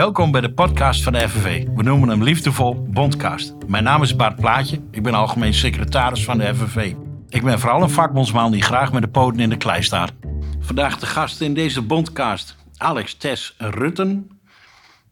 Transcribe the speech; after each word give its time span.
Welkom 0.00 0.30
bij 0.30 0.40
de 0.40 0.52
podcast 0.52 1.02
van 1.02 1.12
de 1.12 1.28
FNV. 1.28 1.66
We 1.74 1.82
noemen 1.82 2.08
hem 2.08 2.22
liefdevol 2.22 2.86
Bondcast. 2.88 3.54
Mijn 3.66 3.84
naam 3.84 4.02
is 4.02 4.16
Bart 4.16 4.36
Plaatje. 4.36 4.80
Ik 4.90 5.02
ben 5.02 5.14
algemeen 5.14 5.54
secretaris 5.54 6.24
van 6.24 6.38
de 6.38 6.54
FNV. 6.54 6.94
Ik 7.28 7.42
ben 7.42 7.58
vooral 7.58 7.82
een 7.82 7.90
vakbondsman 7.90 8.52
die 8.52 8.62
graag 8.62 8.92
met 8.92 9.02
de 9.02 9.08
poten 9.08 9.40
in 9.40 9.48
de 9.48 9.56
klei 9.56 9.82
staat. 9.82 10.12
Vandaag 10.60 10.98
de 10.98 11.06
gast 11.06 11.40
in 11.40 11.54
deze 11.54 11.82
Bondcast, 11.82 12.56
Alex 12.76 13.14
Tess 13.14 13.54
Rutten. 13.58 14.40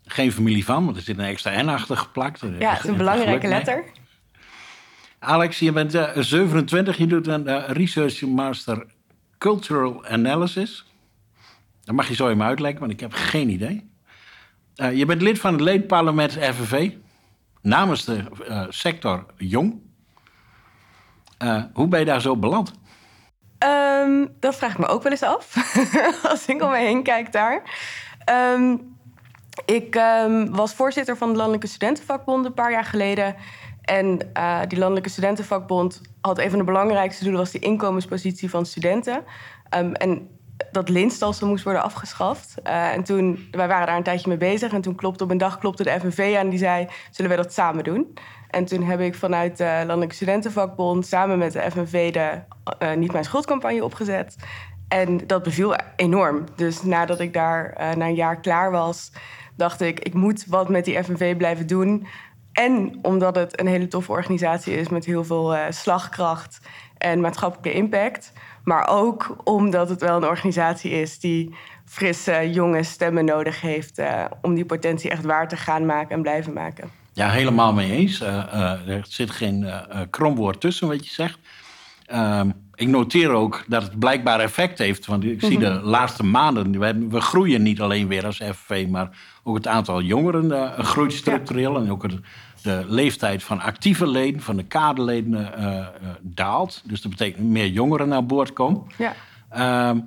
Geen 0.05 0.33
familie 0.33 0.65
van, 0.65 0.85
want 0.85 0.97
er 0.97 1.03
zit 1.03 1.19
een 1.19 1.25
extra 1.25 1.63
N 1.63 1.69
achter 1.69 1.97
geplakt. 1.97 2.41
Ja, 2.59 2.71
het 2.71 2.85
is 2.85 2.91
een 2.91 2.97
belangrijke 2.97 3.49
letter. 3.49 3.85
Alex, 5.19 5.59
je 5.59 5.73
bent 5.73 5.95
uh, 5.95 6.09
27, 6.15 6.97
je 6.97 7.07
doet 7.07 7.27
een 7.27 7.49
uh, 7.49 7.63
Research 7.67 8.21
Master 8.21 8.87
Cultural 9.39 10.07
Analysis. 10.07 10.87
Dat 11.85 11.95
mag 11.95 12.09
je 12.09 12.15
zo 12.15 12.29
even 12.29 12.43
uitleggen, 12.43 12.81
want 12.81 12.93
ik 12.93 13.01
heb 13.01 13.13
geen 13.13 13.49
idee. 13.49 13.88
Uh, 14.79 14.93
je 14.93 15.07
bent 15.07 15.23
lid 15.23 15.39
van 15.39 15.53
het 15.53 15.61
ledenparlement 15.61 16.33
FNV 16.33 16.91
namens 17.63 18.05
de 18.05 18.25
uh, 18.49 18.65
sector 18.69 19.27
Jong. 19.37 19.81
Uh, 21.43 21.63
hoe 21.73 21.89
ben 21.89 21.99
je 21.99 22.05
daar 22.05 22.21
zo 22.21 22.37
beland? 22.37 22.73
Um, 23.67 24.37
dat 24.41 24.57
vraag 24.57 24.73
ik 24.73 24.79
me 24.79 24.87
ook 24.87 25.03
wel 25.03 25.13
eens 25.13 25.23
af. 25.23 25.55
Als 26.31 26.47
ik 26.47 26.63
om 26.63 26.71
me 26.71 26.77
heen 26.77 27.03
kijk 27.03 27.33
daar. 27.33 27.63
Um, 28.55 28.97
ik 29.65 29.95
um, 29.95 30.51
was 30.51 30.75
voorzitter 30.75 31.17
van 31.17 31.31
de 31.31 31.37
Landelijke 31.37 31.67
Studentenvakbond 31.67 32.45
een 32.45 32.55
paar 32.55 32.71
jaar 32.71 32.85
geleden. 32.85 33.37
En 33.83 34.19
die 34.69 34.79
Landelijke 34.79 35.09
Studentenvakbond 35.09 36.01
had 36.21 36.39
een 36.39 36.51
van 36.51 36.59
de 36.59 36.65
belangrijkste 36.65 37.23
doelen... 37.23 37.41
was 37.41 37.51
de 37.51 37.59
inkomenspositie 37.59 38.51
van 38.51 38.67
studenten. 38.67 39.25
en 39.93 40.38
dat 40.71 40.89
leenstelsel 40.89 41.49
moest 41.49 41.65
worden 41.65 41.83
afgeschaft. 41.83 42.55
Uh, 42.67 42.93
en 42.93 43.05
toen, 43.05 43.49
wij 43.51 43.69
waren 43.69 43.87
daar 43.87 43.97
een 43.97 44.03
tijdje 44.03 44.29
mee 44.29 44.39
bezig. 44.39 44.73
En 44.73 44.81
toen 44.81 44.95
klopte 44.95 45.25
op 45.25 45.31
een 45.31 45.39
dag 45.39 45.59
klopte 45.59 45.83
de 45.83 46.01
FNV 46.01 46.35
aan. 46.39 46.49
Die 46.49 46.59
zei, 46.59 46.89
zullen 47.11 47.31
wij 47.31 47.43
dat 47.43 47.53
samen 47.53 47.85
doen? 47.85 48.15
En 48.51 48.65
toen 48.65 48.83
heb 48.83 49.01
ik 49.01 49.15
vanuit 49.15 49.57
de 49.57 49.65
Landelijke 49.65 50.15
Studentenvakbond... 50.15 51.07
samen 51.07 51.39
met 51.39 51.53
de 51.53 51.71
FNV 51.71 52.13
de 52.13 52.39
uh, 52.83 52.95
Niet 52.95 53.13
Mijn 53.13 53.25
Schuldcampagne 53.25 53.85
opgezet. 53.85 54.37
En 54.89 55.27
dat 55.27 55.43
beviel 55.43 55.75
enorm. 55.97 56.45
Dus 56.57 56.83
nadat 56.83 57.21
ik 57.21 57.33
daar 57.33 57.75
uh, 57.81 57.95
na 57.95 58.07
een 58.07 58.15
jaar 58.15 58.41
klaar 58.41 58.71
was... 58.71 59.13
dacht 59.57 59.81
ik, 59.81 60.01
ik 60.01 60.15
moet 60.15 60.47
wat 60.47 60.69
met 60.69 60.85
die 60.85 61.05
FNV 61.05 61.37
blijven 61.37 61.67
doen. 61.67 62.07
En 62.53 62.99
omdat 63.03 63.35
het 63.35 63.61
een 63.61 63.67
hele 63.67 63.89
toffe 63.89 64.13
organisatie 64.13 64.75
is... 64.75 64.89
met 64.89 65.05
heel 65.05 65.25
veel 65.25 65.57
slagkracht 65.71 66.61
en 66.99 67.21
maatschappelijke 67.21 67.73
impact... 67.73 68.33
Maar 68.69 68.89
ook 68.89 69.37
omdat 69.45 69.89
het 69.89 70.01
wel 70.01 70.17
een 70.17 70.29
organisatie 70.29 70.91
is 70.91 71.19
die 71.19 71.55
frisse, 71.85 72.51
jonge 72.53 72.83
stemmen 72.83 73.25
nodig 73.25 73.61
heeft 73.61 73.99
uh, 73.99 74.25
om 74.43 74.55
die 74.55 74.65
potentie 74.65 75.11
echt 75.11 75.25
waar 75.25 75.49
te 75.49 75.57
gaan 75.57 75.87
maken 75.87 76.15
en 76.15 76.23
blijven 76.23 76.53
maken. 76.53 76.91
Ja, 77.13 77.31
helemaal 77.31 77.73
mee 77.73 77.93
eens. 77.93 78.21
Uh, 78.21 78.29
uh, 78.29 78.89
er 78.89 79.05
zit 79.09 79.31
geen 79.31 79.71
kromwoord 80.11 80.61
tussen 80.61 80.89
wat 80.89 81.07
je 81.07 81.15
zegt. 81.15 81.39
Ehm, 82.07 82.51
ik 82.75 82.89
noteer 82.89 83.31
ook 83.31 83.65
dat 83.67 83.83
het 83.83 83.99
blijkbaar 83.99 84.41
effect 84.41 84.79
heeft. 84.79 85.07
Want 85.07 85.25
ik 85.25 85.41
zie 85.41 85.59
de 85.59 85.81
laatste 85.83 86.25
maanden, 86.25 86.79
we, 86.79 87.07
we, 87.09 87.21
groeien 87.21 87.63
niet 87.63 87.81
alleen 87.81 88.09
weer 88.09 88.27
als 88.27 88.41
FV, 88.53 88.87
maar 88.89 89.11
ook 89.43 89.57
het 89.57 89.67
aantal 89.67 90.03
jongeren 90.03 90.85
groeit 90.85 91.13
structureel. 91.13 91.73
Ja. 91.73 91.81
En 91.81 91.91
ook 91.91 92.03
het, 92.03 92.15
de 92.63 92.85
leeftijd 92.87 93.43
van 93.43 93.61
actieve 93.61 94.07
leden, 94.07 94.41
van 94.41 94.57
de 94.57 94.63
kaderleden, 94.63 95.33
uh, 95.33 95.65
uh, 95.65 95.87
daalt. 96.21 96.83
Dus 96.85 97.03
dat 97.03 97.11
betekent 97.11 97.45
meer 97.45 97.67
jongeren 97.67 98.15
aan 98.15 98.27
boord 98.27 98.53
komen. 98.53 98.83
Ja. 98.97 99.15
Uh, 99.53 100.01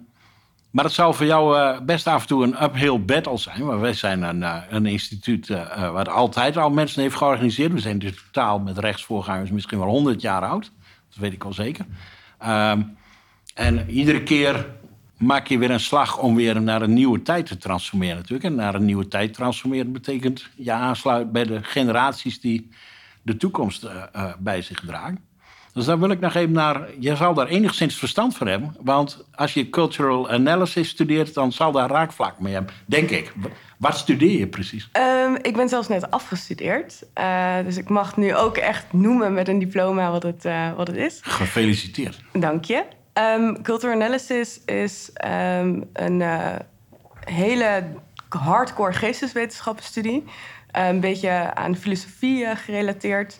maar 0.71 0.83
het 0.83 0.93
zou 0.93 1.13
voor 1.13 1.25
jou 1.25 1.57
uh, 1.57 1.79
best 1.79 2.07
af 2.07 2.21
en 2.21 2.27
toe 2.27 2.43
een 2.43 2.63
uphill 2.63 2.99
battle 2.99 3.37
zijn. 3.37 3.65
Maar 3.65 3.79
wij 3.79 3.93
zijn 3.93 4.21
een, 4.21 4.45
een 4.69 4.85
instituut 4.85 5.47
waar 5.77 6.09
altijd 6.09 6.57
al 6.57 6.69
mensen 6.69 7.01
heeft 7.01 7.15
georganiseerd. 7.15 7.73
We 7.73 7.79
zijn 7.79 7.99
dus 7.99 8.23
totaal 8.23 8.59
met 8.59 8.77
rechtsvoorgangers 8.77 9.51
misschien 9.51 9.79
wel 9.79 9.87
100 9.87 10.21
jaar 10.21 10.41
oud. 10.41 10.71
Dat 11.09 11.17
weet 11.17 11.33
ik 11.33 11.43
wel 11.43 11.53
zeker. 11.53 11.85
Ehm, 12.37 12.81
en 13.53 13.89
iedere 13.89 14.23
keer 14.23 14.65
maak 15.21 15.47
je 15.47 15.57
weer 15.57 15.71
een 15.71 15.79
slag 15.79 16.17
om 16.17 16.35
weer 16.35 16.61
naar 16.61 16.81
een 16.81 16.93
nieuwe 16.93 17.21
tijd 17.21 17.45
te 17.45 17.57
transformeren 17.57 18.15
natuurlijk. 18.15 18.43
En 18.43 18.55
naar 18.55 18.75
een 18.75 18.85
nieuwe 18.85 19.07
tijd 19.07 19.33
transformeren 19.33 19.91
betekent 19.91 20.49
je 20.55 20.71
aansluit 20.71 21.31
bij 21.31 21.43
de 21.43 21.59
generaties 21.63 22.41
die 22.41 22.69
de 23.21 23.37
toekomst 23.37 23.83
uh, 23.83 23.91
uh, 24.15 24.33
bij 24.39 24.61
zich 24.61 24.79
dragen. 24.85 25.29
Dus 25.73 25.85
daar 25.85 25.99
wil 25.99 26.09
ik 26.09 26.19
nog 26.19 26.33
even 26.33 26.51
naar. 26.51 26.87
Je 26.99 27.15
zal 27.15 27.33
daar 27.33 27.47
enigszins 27.47 27.95
verstand 27.95 28.37
van 28.37 28.47
hebben. 28.47 28.75
Want 28.79 29.25
als 29.35 29.53
je 29.53 29.69
cultural 29.69 30.29
analysis 30.29 30.89
studeert, 30.89 31.33
dan 31.33 31.51
zal 31.51 31.71
daar 31.71 31.89
raakvlak 31.89 32.39
mee 32.39 32.53
hebben. 32.53 32.73
Denk 32.85 33.09
ik. 33.09 33.33
Wat 33.77 33.97
studeer 33.97 34.39
je 34.39 34.47
precies? 34.47 34.89
Um, 35.25 35.37
ik 35.41 35.55
ben 35.55 35.69
zelfs 35.69 35.87
net 35.87 36.11
afgestudeerd. 36.11 37.03
Uh, 37.19 37.55
dus 37.65 37.77
ik 37.77 37.89
mag 37.89 38.17
nu 38.17 38.35
ook 38.35 38.57
echt 38.57 38.93
noemen 38.93 39.33
met 39.33 39.47
een 39.47 39.59
diploma 39.59 40.11
wat 40.11 40.23
het, 40.23 40.43
wat 40.75 40.87
het 40.87 40.97
is. 40.97 41.19
Gefeliciteerd. 41.21 42.21
Dank 42.33 42.65
je. 42.65 42.83
Um, 43.13 43.61
cultural 43.61 43.95
analysis 43.95 44.61
is 44.65 45.11
um, 45.25 45.89
een 45.93 46.19
uh, 46.19 46.55
hele 47.19 47.83
hardcore 48.29 48.93
geesteswetenschappenstudie. 48.93 50.23
Uh, 50.77 50.87
een 50.87 50.99
beetje 50.99 51.55
aan 51.55 51.75
filosofie 51.75 52.55
gerelateerd. 52.55 53.39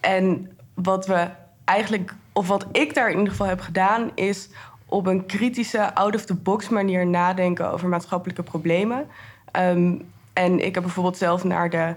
En 0.00 0.56
wat 0.74 1.06
we 1.06 1.28
eigenlijk, 1.64 2.14
of 2.32 2.48
wat 2.48 2.66
ik 2.72 2.94
daar 2.94 3.10
in 3.10 3.16
ieder 3.16 3.30
geval 3.30 3.46
heb 3.46 3.60
gedaan, 3.60 4.10
is 4.14 4.48
op 4.86 5.06
een 5.06 5.26
kritische, 5.26 5.94
out-of-the-box 5.94 6.68
manier 6.68 7.06
nadenken 7.06 7.72
over 7.72 7.88
maatschappelijke 7.88 8.42
problemen. 8.42 9.06
Um, 9.52 10.12
en 10.32 10.60
ik 10.60 10.74
heb 10.74 10.82
bijvoorbeeld 10.82 11.16
zelf 11.16 11.44
naar 11.44 11.70
de 11.70 11.94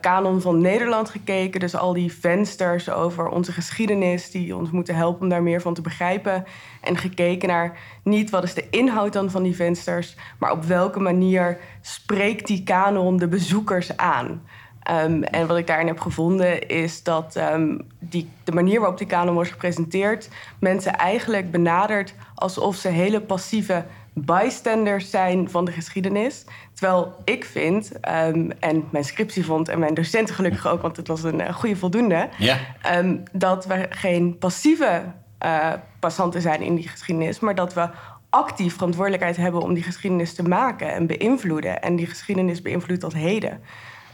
kanon 0.00 0.40
van 0.40 0.60
Nederland 0.60 1.10
gekeken. 1.10 1.60
Dus 1.60 1.76
al 1.76 1.92
die 1.92 2.12
vensters 2.12 2.90
over 2.90 3.28
onze 3.28 3.52
geschiedenis 3.52 4.30
die 4.30 4.56
ons 4.56 4.70
moeten 4.70 4.94
helpen 4.94 5.22
om 5.22 5.28
daar 5.28 5.42
meer 5.42 5.60
van 5.60 5.74
te 5.74 5.82
begrijpen. 5.82 6.44
En 6.80 6.96
gekeken 6.96 7.48
naar 7.48 7.78
niet 8.02 8.30
wat 8.30 8.44
is 8.44 8.54
de 8.54 8.70
inhoud 8.70 9.12
dan 9.12 9.30
van 9.30 9.42
die 9.42 9.56
vensters, 9.56 10.16
maar 10.38 10.52
op 10.52 10.64
welke 10.64 11.00
manier 11.00 11.58
spreekt 11.80 12.46
die 12.46 12.62
kanon 12.62 13.16
de 13.16 13.28
bezoekers 13.28 13.96
aan. 13.96 14.42
Um, 14.90 15.22
en 15.22 15.46
wat 15.46 15.56
ik 15.56 15.66
daarin 15.66 15.86
heb 15.86 16.00
gevonden 16.00 16.68
is 16.68 17.02
dat 17.02 17.36
um, 17.36 17.80
die, 17.98 18.28
de 18.44 18.52
manier 18.52 18.80
waarop 18.80 18.98
die 18.98 19.06
kanon 19.06 19.34
wordt 19.34 19.50
gepresenteerd 19.50 20.28
mensen 20.58 20.96
eigenlijk 20.96 21.50
benadert 21.50 22.14
alsof 22.34 22.76
ze 22.76 22.88
hele 22.88 23.20
passieve 23.20 23.84
bystanders 24.14 25.10
zijn 25.10 25.50
van 25.50 25.64
de 25.64 25.72
geschiedenis. 25.72 26.44
Terwijl 26.74 27.14
ik 27.24 27.44
vind, 27.44 27.92
um, 28.26 28.52
en 28.58 28.84
mijn 28.90 29.04
scriptie 29.04 29.44
vond 29.44 29.68
en 29.68 29.78
mijn 29.78 29.94
docenten 29.94 30.34
gelukkig 30.34 30.66
ook, 30.66 30.82
want 30.82 30.96
het 30.96 31.08
was 31.08 31.22
een 31.22 31.40
uh, 31.40 31.54
goede 31.54 31.76
voldoende, 31.76 32.28
ja. 32.38 32.58
um, 32.96 33.22
dat 33.32 33.66
we 33.66 33.86
geen 33.90 34.38
passieve 34.38 35.02
uh, 35.44 35.72
passanten 36.00 36.40
zijn 36.40 36.60
in 36.60 36.74
die 36.74 36.88
geschiedenis, 36.88 37.40
maar 37.40 37.54
dat 37.54 37.74
we 37.74 37.88
actief 38.30 38.74
verantwoordelijkheid 38.74 39.36
hebben 39.36 39.60
om 39.60 39.74
die 39.74 39.82
geschiedenis 39.82 40.34
te 40.34 40.42
maken 40.42 40.92
en 40.92 41.06
beïnvloeden. 41.06 41.82
En 41.82 41.96
die 41.96 42.06
geschiedenis 42.06 42.62
beïnvloedt 42.62 43.00
tot 43.00 43.14
heden. 43.14 43.60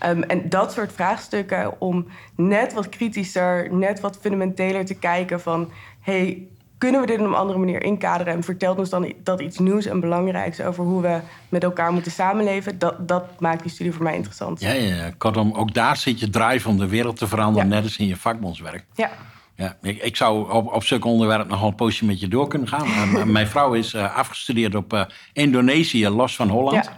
Um, 0.06 0.22
en 0.22 0.48
dat 0.48 0.72
soort 0.72 0.92
vraagstukken 0.92 1.80
om 1.80 2.06
net 2.36 2.72
wat 2.72 2.88
kritischer, 2.88 3.74
net 3.74 4.00
wat 4.00 4.18
fundamenteler 4.20 4.84
te 4.84 4.94
kijken 4.94 5.40
van... 5.40 5.70
hey, 6.00 6.48
kunnen 6.80 7.00
we 7.00 7.06
dit 7.06 7.20
op 7.20 7.26
een 7.26 7.34
andere 7.34 7.58
manier 7.58 7.82
inkaderen? 7.82 8.32
En 8.32 8.42
vertelt 8.42 8.78
ons 8.78 8.90
dan 8.90 9.12
dat 9.22 9.40
iets 9.40 9.58
nieuws 9.58 9.86
en 9.86 10.00
belangrijks 10.00 10.60
over 10.60 10.84
hoe 10.84 11.02
we 11.02 11.20
met 11.48 11.62
elkaar 11.62 11.92
moeten 11.92 12.12
samenleven? 12.12 12.78
Dat, 12.78 13.08
dat 13.08 13.40
maakt 13.40 13.62
die 13.62 13.70
studie 13.70 13.92
voor 13.92 14.02
mij 14.02 14.14
interessant. 14.14 14.60
Ja, 14.60 14.72
ja, 14.72 15.10
kortom, 15.18 15.52
ook 15.52 15.74
daar 15.74 15.96
zit 15.96 16.20
je 16.20 16.30
drive 16.30 16.68
om 16.68 16.78
de 16.78 16.88
wereld 16.88 17.16
te 17.16 17.26
veranderen, 17.28 17.68
ja. 17.68 17.74
net 17.74 17.84
als 17.84 17.96
in 17.96 18.06
je 18.06 18.16
vakbondswerk. 18.16 18.84
Ja. 18.94 19.10
Ja, 19.54 19.76
ik, 19.82 20.02
ik 20.02 20.16
zou 20.16 20.52
op, 20.52 20.72
op 20.72 20.84
zulke 20.84 21.08
onderwerp 21.08 21.48
nog 21.48 21.62
een 21.62 21.74
poosje 21.74 22.04
met 22.04 22.20
je 22.20 22.28
door 22.28 22.48
kunnen 22.48 22.68
gaan. 22.68 22.86
uh, 23.16 23.24
mijn 23.24 23.46
vrouw 23.46 23.72
is 23.72 23.94
uh, 23.94 24.16
afgestudeerd 24.16 24.74
op 24.74 24.92
uh, 24.92 25.04
Indonesië, 25.32 26.08
los 26.08 26.36
van 26.36 26.48
Holland. 26.48 26.90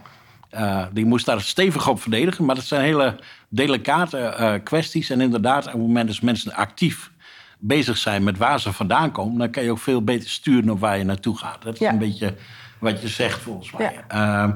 Ja. 0.50 0.88
die 0.92 1.04
moest 1.04 1.26
daar 1.26 1.40
stevig 1.40 1.88
op 1.88 2.00
verdedigen. 2.00 2.44
Maar 2.44 2.54
dat 2.54 2.64
zijn 2.64 2.82
hele 2.82 3.16
delicate 3.48 4.60
kwesties. 4.64 5.10
En 5.10 5.20
inderdaad, 5.20 5.66
op 5.66 5.72
het 5.72 5.80
moment 5.80 6.08
dat 6.08 6.22
mensen 6.22 6.54
actief 6.54 7.11
bezig 7.64 7.96
zijn 7.96 8.24
met 8.24 8.38
waar 8.38 8.60
ze 8.60 8.72
vandaan 8.72 9.12
komen, 9.12 9.38
dan 9.38 9.50
kan 9.50 9.62
je 9.62 9.70
ook 9.70 9.78
veel 9.78 10.02
beter 10.02 10.28
sturen 10.28 10.70
op 10.70 10.80
waar 10.80 10.98
je 10.98 11.04
naartoe 11.04 11.38
gaat. 11.38 11.62
Dat 11.62 11.74
is 11.74 11.80
ja. 11.80 11.90
een 11.90 11.98
beetje 11.98 12.34
wat 12.78 13.02
je 13.02 13.08
zegt 13.08 13.40
volgens 13.40 13.72
mij. 13.72 14.00
Ja. 14.08 14.44
Uh, 14.46 14.54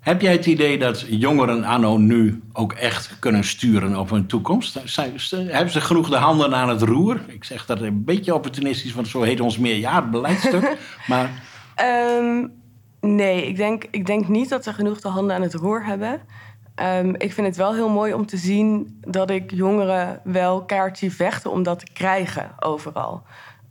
heb 0.00 0.20
jij 0.20 0.32
het 0.32 0.46
idee 0.46 0.78
dat 0.78 1.04
jongeren 1.08 1.64
anno 1.64 1.96
nu 1.96 2.42
ook 2.52 2.72
echt 2.72 3.18
kunnen 3.18 3.44
sturen 3.44 3.96
op 3.96 4.10
hun 4.10 4.26
toekomst? 4.26 4.78
Zijn, 4.84 5.12
hebben 5.30 5.72
ze 5.72 5.80
genoeg 5.80 6.08
de 6.08 6.16
handen 6.16 6.54
aan 6.54 6.68
het 6.68 6.82
roer? 6.82 7.20
Ik 7.26 7.44
zeg 7.44 7.66
dat 7.66 7.80
een 7.80 8.04
beetje 8.04 8.34
opportunistisch, 8.34 8.92
want 8.92 9.08
zo 9.08 9.22
heet 9.22 9.40
ons 9.40 9.58
meerjarenbeleidstuk. 9.58 10.76
maar... 11.06 11.30
Um, 12.16 12.52
nee, 13.00 13.46
ik 13.46 13.56
denk, 13.56 13.84
ik 13.90 14.06
denk 14.06 14.28
niet 14.28 14.48
dat 14.48 14.64
ze 14.64 14.72
genoeg 14.72 15.00
de 15.00 15.08
handen 15.08 15.36
aan 15.36 15.42
het 15.42 15.54
roer 15.54 15.84
hebben. 15.84 16.20
Um, 16.82 17.14
ik 17.14 17.32
vind 17.32 17.46
het 17.46 17.56
wel 17.56 17.74
heel 17.74 17.88
mooi 17.88 18.14
om 18.14 18.26
te 18.26 18.36
zien 18.36 18.98
dat 19.00 19.30
ik 19.30 19.50
jongeren 19.50 20.20
wel 20.24 20.64
keihard 20.64 20.98
zie 20.98 21.12
vechten 21.12 21.50
om 21.50 21.62
dat 21.62 21.78
te 21.78 21.92
krijgen 21.92 22.50
overal. 22.60 23.22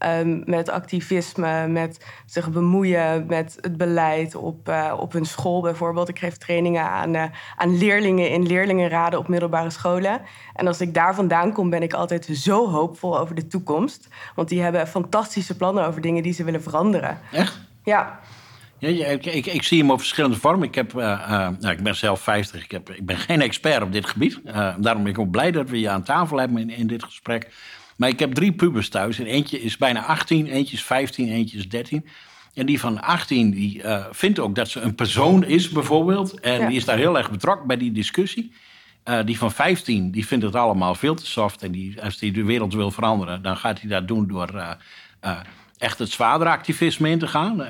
um, 0.05 0.43
met 0.45 0.69
activisme, 0.69 1.67
met 1.67 2.05
zich 2.25 2.49
bemoeien 2.49 3.25
met 3.27 3.57
het 3.61 3.77
beleid 3.77 4.35
op, 4.35 4.69
uh, 4.69 4.93
op 4.99 5.13
hun 5.13 5.25
school 5.25 5.61
bijvoorbeeld. 5.61 6.09
Ik 6.09 6.19
geef 6.19 6.37
trainingen 6.37 6.83
aan, 6.83 7.15
uh, 7.15 7.23
aan 7.55 7.77
leerlingen 7.77 8.29
in 8.29 8.47
leerlingenraden 8.47 9.19
op 9.19 9.27
middelbare 9.27 9.69
scholen. 9.69 10.21
En 10.53 10.67
als 10.67 10.81
ik 10.81 10.93
daar 10.93 11.15
vandaan 11.15 11.53
kom, 11.53 11.69
ben 11.69 11.83
ik 11.83 11.93
altijd 11.93 12.25
zo 12.25 12.69
hoopvol 12.69 13.19
over 13.19 13.35
de 13.35 13.47
toekomst. 13.47 14.07
Want 14.35 14.49
die 14.49 14.61
hebben 14.61 14.87
fantastische 14.87 15.55
plannen 15.57 15.85
over 15.85 16.01
dingen 16.01 16.23
die 16.23 16.33
ze 16.33 16.43
willen 16.43 16.63
veranderen. 16.63 17.19
Echt? 17.31 17.59
Ja. 17.83 18.19
Ja, 18.79 19.07
ik, 19.07 19.25
ik, 19.25 19.45
ik, 19.45 19.63
zie 19.63 19.79
hem 19.79 19.91
op 19.91 19.99
verschillende 19.99 20.37
vormen. 20.37 20.67
Ik, 20.67 20.75
heb, 20.75 20.93
uh, 20.93 21.01
uh, 21.01 21.29
nou, 21.59 21.69
ik 21.69 21.83
ben 21.83 21.95
zelf 21.95 22.21
50. 22.21 22.63
Ik, 22.63 22.71
heb, 22.71 22.89
ik 22.89 23.05
ben 23.05 23.17
geen 23.17 23.41
expert 23.41 23.83
op 23.83 23.91
dit 23.91 24.05
gebied. 24.05 24.39
Uh, 24.45 24.73
daarom 24.77 25.03
ben 25.03 25.11
ik 25.11 25.19
ook 25.19 25.31
blij 25.31 25.51
dat 25.51 25.69
we 25.69 25.79
je 25.79 25.89
aan 25.89 26.03
tafel 26.03 26.37
hebben 26.37 26.57
in, 26.57 26.69
in 26.69 26.87
dit 26.87 27.03
gesprek. 27.03 27.51
Maar 27.97 28.09
ik 28.09 28.19
heb 28.19 28.33
drie 28.33 28.51
pubers 28.51 28.89
thuis. 28.89 29.19
En 29.19 29.25
eentje 29.25 29.61
is 29.61 29.77
bijna 29.77 30.05
18, 30.05 30.47
eentje 30.47 30.75
is 30.75 30.83
15, 30.83 31.29
eentje 31.29 31.57
is 31.57 31.69
13. 31.69 32.05
En 32.53 32.65
die 32.65 32.79
van 32.79 33.01
18 33.01 33.51
die, 33.51 33.81
vindt 34.11 34.39
ook 34.39 34.55
dat 34.55 34.69
ze 34.69 34.79
een 34.79 34.95
persoon 34.95 35.43
is, 35.43 35.69
bijvoorbeeld. 35.69 36.39
En 36.39 36.59
ja. 36.59 36.67
die 36.67 36.77
is 36.77 36.85
daar 36.85 36.97
heel 36.97 37.17
erg 37.17 37.31
betrokken 37.31 37.67
bij 37.67 37.77
die 37.77 37.91
discussie. 37.91 38.51
die 39.25 39.37
van 39.37 39.51
15 39.51 40.11
die 40.11 40.27
vindt 40.27 40.45
het 40.45 40.55
allemaal 40.55 40.95
veel 40.95 41.15
te 41.15 41.25
soft. 41.25 41.63
En 41.63 41.71
die, 41.71 42.01
als 42.01 42.19
hij 42.19 42.31
de 42.31 42.43
wereld 42.43 42.73
wil 42.73 42.91
veranderen, 42.91 43.41
dan 43.41 43.57
gaat 43.57 43.81
hij 43.81 43.89
dat 43.89 44.07
doen 44.07 44.27
door 44.27 44.77
echt 45.77 45.99
het 45.99 46.11
zwaardere 46.11 46.49
activisme 46.49 47.09
in 47.09 47.19
te 47.19 47.27
gaan. 47.27 47.67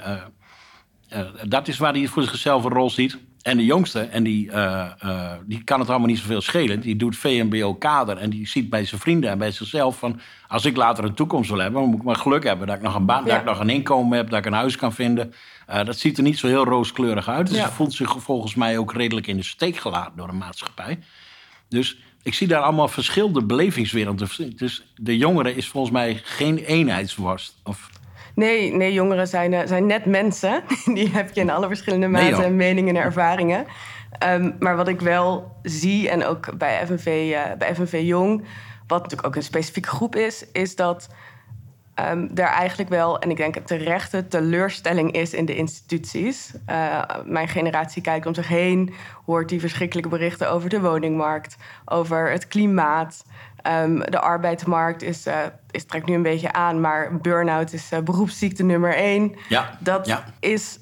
Uh, 1.13 1.19
dat 1.47 1.67
is 1.67 1.77
waar 1.77 1.93
hij 1.93 2.07
voor 2.07 2.23
zichzelf 2.23 2.63
een 2.63 2.71
rol 2.71 2.89
ziet. 2.89 3.17
En 3.41 3.57
de 3.57 3.65
jongste, 3.65 3.99
en 3.99 4.23
die, 4.23 4.45
uh, 4.45 4.85
uh, 5.03 5.31
die 5.45 5.63
kan 5.63 5.79
het 5.79 5.89
allemaal 5.89 6.07
niet 6.07 6.19
zoveel 6.19 6.41
schelen. 6.41 6.79
Die 6.79 6.95
doet 6.95 7.15
VMBO-kader 7.15 8.17
en 8.17 8.29
die 8.29 8.47
ziet 8.47 8.69
bij 8.69 8.85
zijn 8.85 9.01
vrienden 9.01 9.29
en 9.29 9.37
bij 9.37 9.51
zichzelf 9.51 9.97
van... 9.97 10.19
als 10.47 10.65
ik 10.65 10.77
later 10.77 11.03
een 11.03 11.13
toekomst 11.13 11.49
wil 11.49 11.59
hebben, 11.59 11.81
dan 11.81 11.89
moet 11.89 11.99
ik 11.99 12.05
maar 12.05 12.15
geluk 12.15 12.43
hebben. 12.43 12.67
Dat 12.67 12.75
ik 12.75 12.81
nog 12.81 12.95
een 12.95 13.05
baan, 13.05 13.23
ja. 13.23 13.29
dat 13.29 13.39
ik 13.39 13.45
nog 13.45 13.59
een 13.59 13.69
inkomen 13.69 14.17
heb, 14.17 14.29
dat 14.29 14.39
ik 14.39 14.45
een 14.45 14.53
huis 14.53 14.75
kan 14.75 14.93
vinden. 14.93 15.33
dat 15.65 15.97
ziet 15.97 16.17
er 16.17 16.23
niet 16.23 16.37
zo 16.37 16.47
heel 16.47 16.65
rooskleurig 16.65 17.29
uit. 17.29 17.47
Dus 17.47 17.57
ja. 17.57 17.65
ze 17.65 17.71
voelt 17.71 17.93
zich 17.93 18.21
volgens 18.21 18.55
mij 18.55 18.77
ook 18.77 18.93
redelijk 18.93 19.27
in 19.27 19.37
de 19.37 19.43
steek 19.43 19.77
gelaten 19.77 20.13
door 20.15 20.27
de 20.27 20.33
maatschappij. 20.33 20.99
Dus 21.69 21.97
ik 22.23 22.33
zie 22.33 22.47
daar 22.47 22.61
allemaal 22.61 22.87
verschillende 22.87 23.43
belevingswerelden. 23.43 24.29
Dus 24.55 24.83
de 24.95 25.17
jongere 25.17 25.55
is 25.55 25.67
volgens 25.67 25.93
mij 25.93 26.21
geen 26.23 26.57
eenheidsworst. 26.57 27.55
Of... 27.63 27.89
Nee, 28.39 28.73
nee 28.73 28.93
jongeren 28.93 29.27
zijn, 29.27 29.53
uh, 29.53 29.59
zijn 29.65 29.85
net 29.85 30.05
mensen. 30.05 30.63
Die 30.95 31.09
heb 31.09 31.33
je 31.33 31.41
in 31.41 31.49
alle 31.49 31.67
verschillende 31.67 32.07
maten, 32.07 32.39
nee, 32.39 32.49
meningen 32.49 32.95
en 32.95 33.03
ervaringen. 33.03 33.65
Um, 34.25 34.55
maar 34.59 34.75
wat 34.75 34.87
ik 34.87 34.99
wel 34.99 35.51
zie, 35.63 36.09
en 36.09 36.25
ook 36.25 36.57
bij 36.57 36.85
FNV, 36.85 37.05
uh, 37.31 37.41
bij 37.57 37.75
FNV 37.75 38.01
Jong... 38.03 38.45
wat 38.87 39.01
natuurlijk 39.01 39.27
ook 39.27 39.35
een 39.35 39.43
specifieke 39.43 39.89
groep 39.89 40.15
is... 40.15 40.45
is 40.51 40.75
dat 40.75 41.09
um, 42.07 42.31
er 42.35 42.45
eigenlijk 42.45 42.89
wel, 42.89 43.19
en 43.19 43.29
ik 43.29 43.37
denk 43.37 43.55
terechte 43.55 44.27
teleurstelling 44.27 45.11
is 45.11 45.33
in 45.33 45.45
de 45.45 45.55
instituties. 45.55 46.53
Uh, 46.69 47.03
mijn 47.25 47.47
generatie 47.47 48.01
kijkt 48.01 48.25
om 48.25 48.33
zich 48.33 48.47
heen, 48.47 48.93
hoort 49.25 49.49
die 49.49 49.59
verschrikkelijke 49.59 50.09
berichten 50.09 50.51
over 50.51 50.69
de 50.69 50.81
woningmarkt, 50.81 51.57
over 51.85 52.31
het 52.31 52.47
klimaat. 52.47 53.25
Um, 53.67 53.99
de 53.99 54.19
arbeidsmarkt 54.19 55.01
is, 55.01 55.27
uh, 55.27 55.37
is, 55.71 55.85
trekt 55.85 56.05
nu 56.05 56.13
een 56.13 56.21
beetje 56.21 56.51
aan, 56.51 56.81
maar 56.81 57.17
burn-out 57.17 57.73
is 57.73 57.91
uh, 57.91 57.99
beroepsziekte 57.99 58.63
nummer 58.63 58.95
één. 58.95 59.35
Ja, 59.49 59.77
dat 59.79 60.05
ja. 60.05 60.23
is 60.39 60.79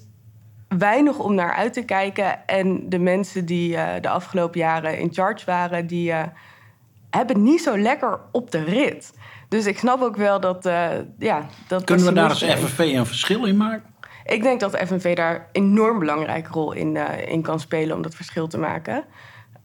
weinig 0.68 1.20
om 1.20 1.36
naar 1.36 1.54
uit 1.54 1.74
te 1.74 1.86
kijken. 1.86 2.48
En 2.48 2.90
de 2.90 3.00
mensen 3.00 3.46
die 3.46 3.74
uh, 3.74 3.90
de 4.02 4.10
afgelopen 4.10 4.60
jaren 4.60 5.00
in 5.00 5.14
charge 5.14 5.46
waren, 5.46 5.88
die 5.88 6.12
hebben 7.10 7.36
het 7.36 7.46
niet 7.46 7.62
zo 7.62 7.78
lekker 7.78 8.20
op 8.32 8.52
de 8.52 8.64
rit. 8.64 9.14
Dus 9.48 9.66
ik 9.66 9.78
snap 9.78 10.02
ook 10.02 10.16
wel 10.16 10.40
dat. 10.40 10.64
ja, 11.20 11.48
dat 11.68 11.84
Kunnen 11.84 12.06
we 12.06 12.14
daar 12.14 12.30
als 12.30 12.44
FNV 12.44 12.80
een 12.80 13.06
verschil 13.06 13.46
in 13.46 13.58
maken? 13.58 13.96
Ik 14.26 14.44
denk 14.44 14.60
dat 14.60 14.72
de 14.72 14.88
FNV 14.88 15.16
daar 15.16 15.50
een 15.52 15.64
enorm 15.64 16.00
belangrijke 16.00 16.52
rol 16.52 16.72
in, 16.72 16.98
in 17.28 17.42
kan 17.42 17.60
spelen 17.60 17.96
om 17.96 18.02
dat 18.02 18.16
verschil 18.16 18.48
te 18.48 18.58
maken. 18.58 19.04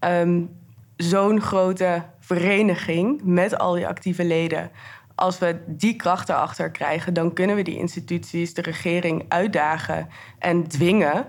Um, 0.01 0.61
Zo'n 0.97 1.41
grote 1.41 2.03
vereniging 2.21 3.21
met 3.25 3.59
al 3.59 3.75
die 3.75 3.87
actieve 3.87 4.25
leden. 4.25 4.71
Als 5.15 5.39
we 5.39 5.63
die 5.67 5.97
kracht 5.97 6.29
erachter 6.29 6.71
krijgen, 6.71 7.15
dan 7.15 7.33
kunnen 7.33 7.57
we 7.57 7.63
die 7.63 7.79
instituties, 7.79 8.55
de 8.55 8.63
regering 8.63 9.25
uitdagen 9.29 10.09
en 10.39 10.69
dwingen 10.69 11.27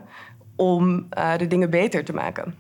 om 0.56 1.08
uh, 1.18 1.38
de 1.38 1.48
dingen 1.48 1.70
beter 1.70 2.04
te 2.04 2.14
maken. 2.14 2.56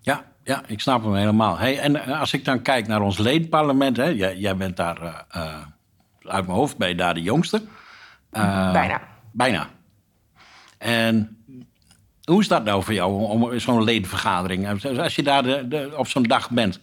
Ja, 0.00 0.24
ja, 0.44 0.62
ik 0.66 0.80
snap 0.80 1.02
hem 1.02 1.14
helemaal. 1.14 1.58
Hey, 1.58 1.78
en 1.78 2.04
als 2.06 2.32
ik 2.32 2.44
dan 2.44 2.62
kijk 2.62 2.86
naar 2.86 3.00
ons 3.00 3.18
ledenparlement, 3.18 3.96
hè, 3.96 4.04
jij, 4.04 4.36
jij 4.36 4.56
bent 4.56 4.76
daar 4.76 5.02
uh, 5.02 5.14
uh, 5.36 5.54
uit 6.22 6.46
mijn 6.46 6.58
hoofd, 6.58 6.76
ben 6.76 6.88
je 6.88 6.94
daar 6.94 7.14
de 7.14 7.22
jongste. 7.22 7.62
bijna. 8.30 9.00
Bijna. 9.32 9.68
En 10.78 11.44
hoe 12.24 12.40
is 12.40 12.48
dat 12.48 12.64
nou 12.64 12.82
voor 12.82 12.94
jou, 12.94 13.24
om 13.24 13.58
zo'n 13.58 13.84
ledenvergadering? 13.84 14.84
Als 14.98 15.14
je 15.16 15.22
daar 15.22 15.42
de, 15.42 15.68
de, 15.68 15.92
op 15.96 16.08
zo'n 16.08 16.22
dag 16.22 16.50
bent, 16.50 16.80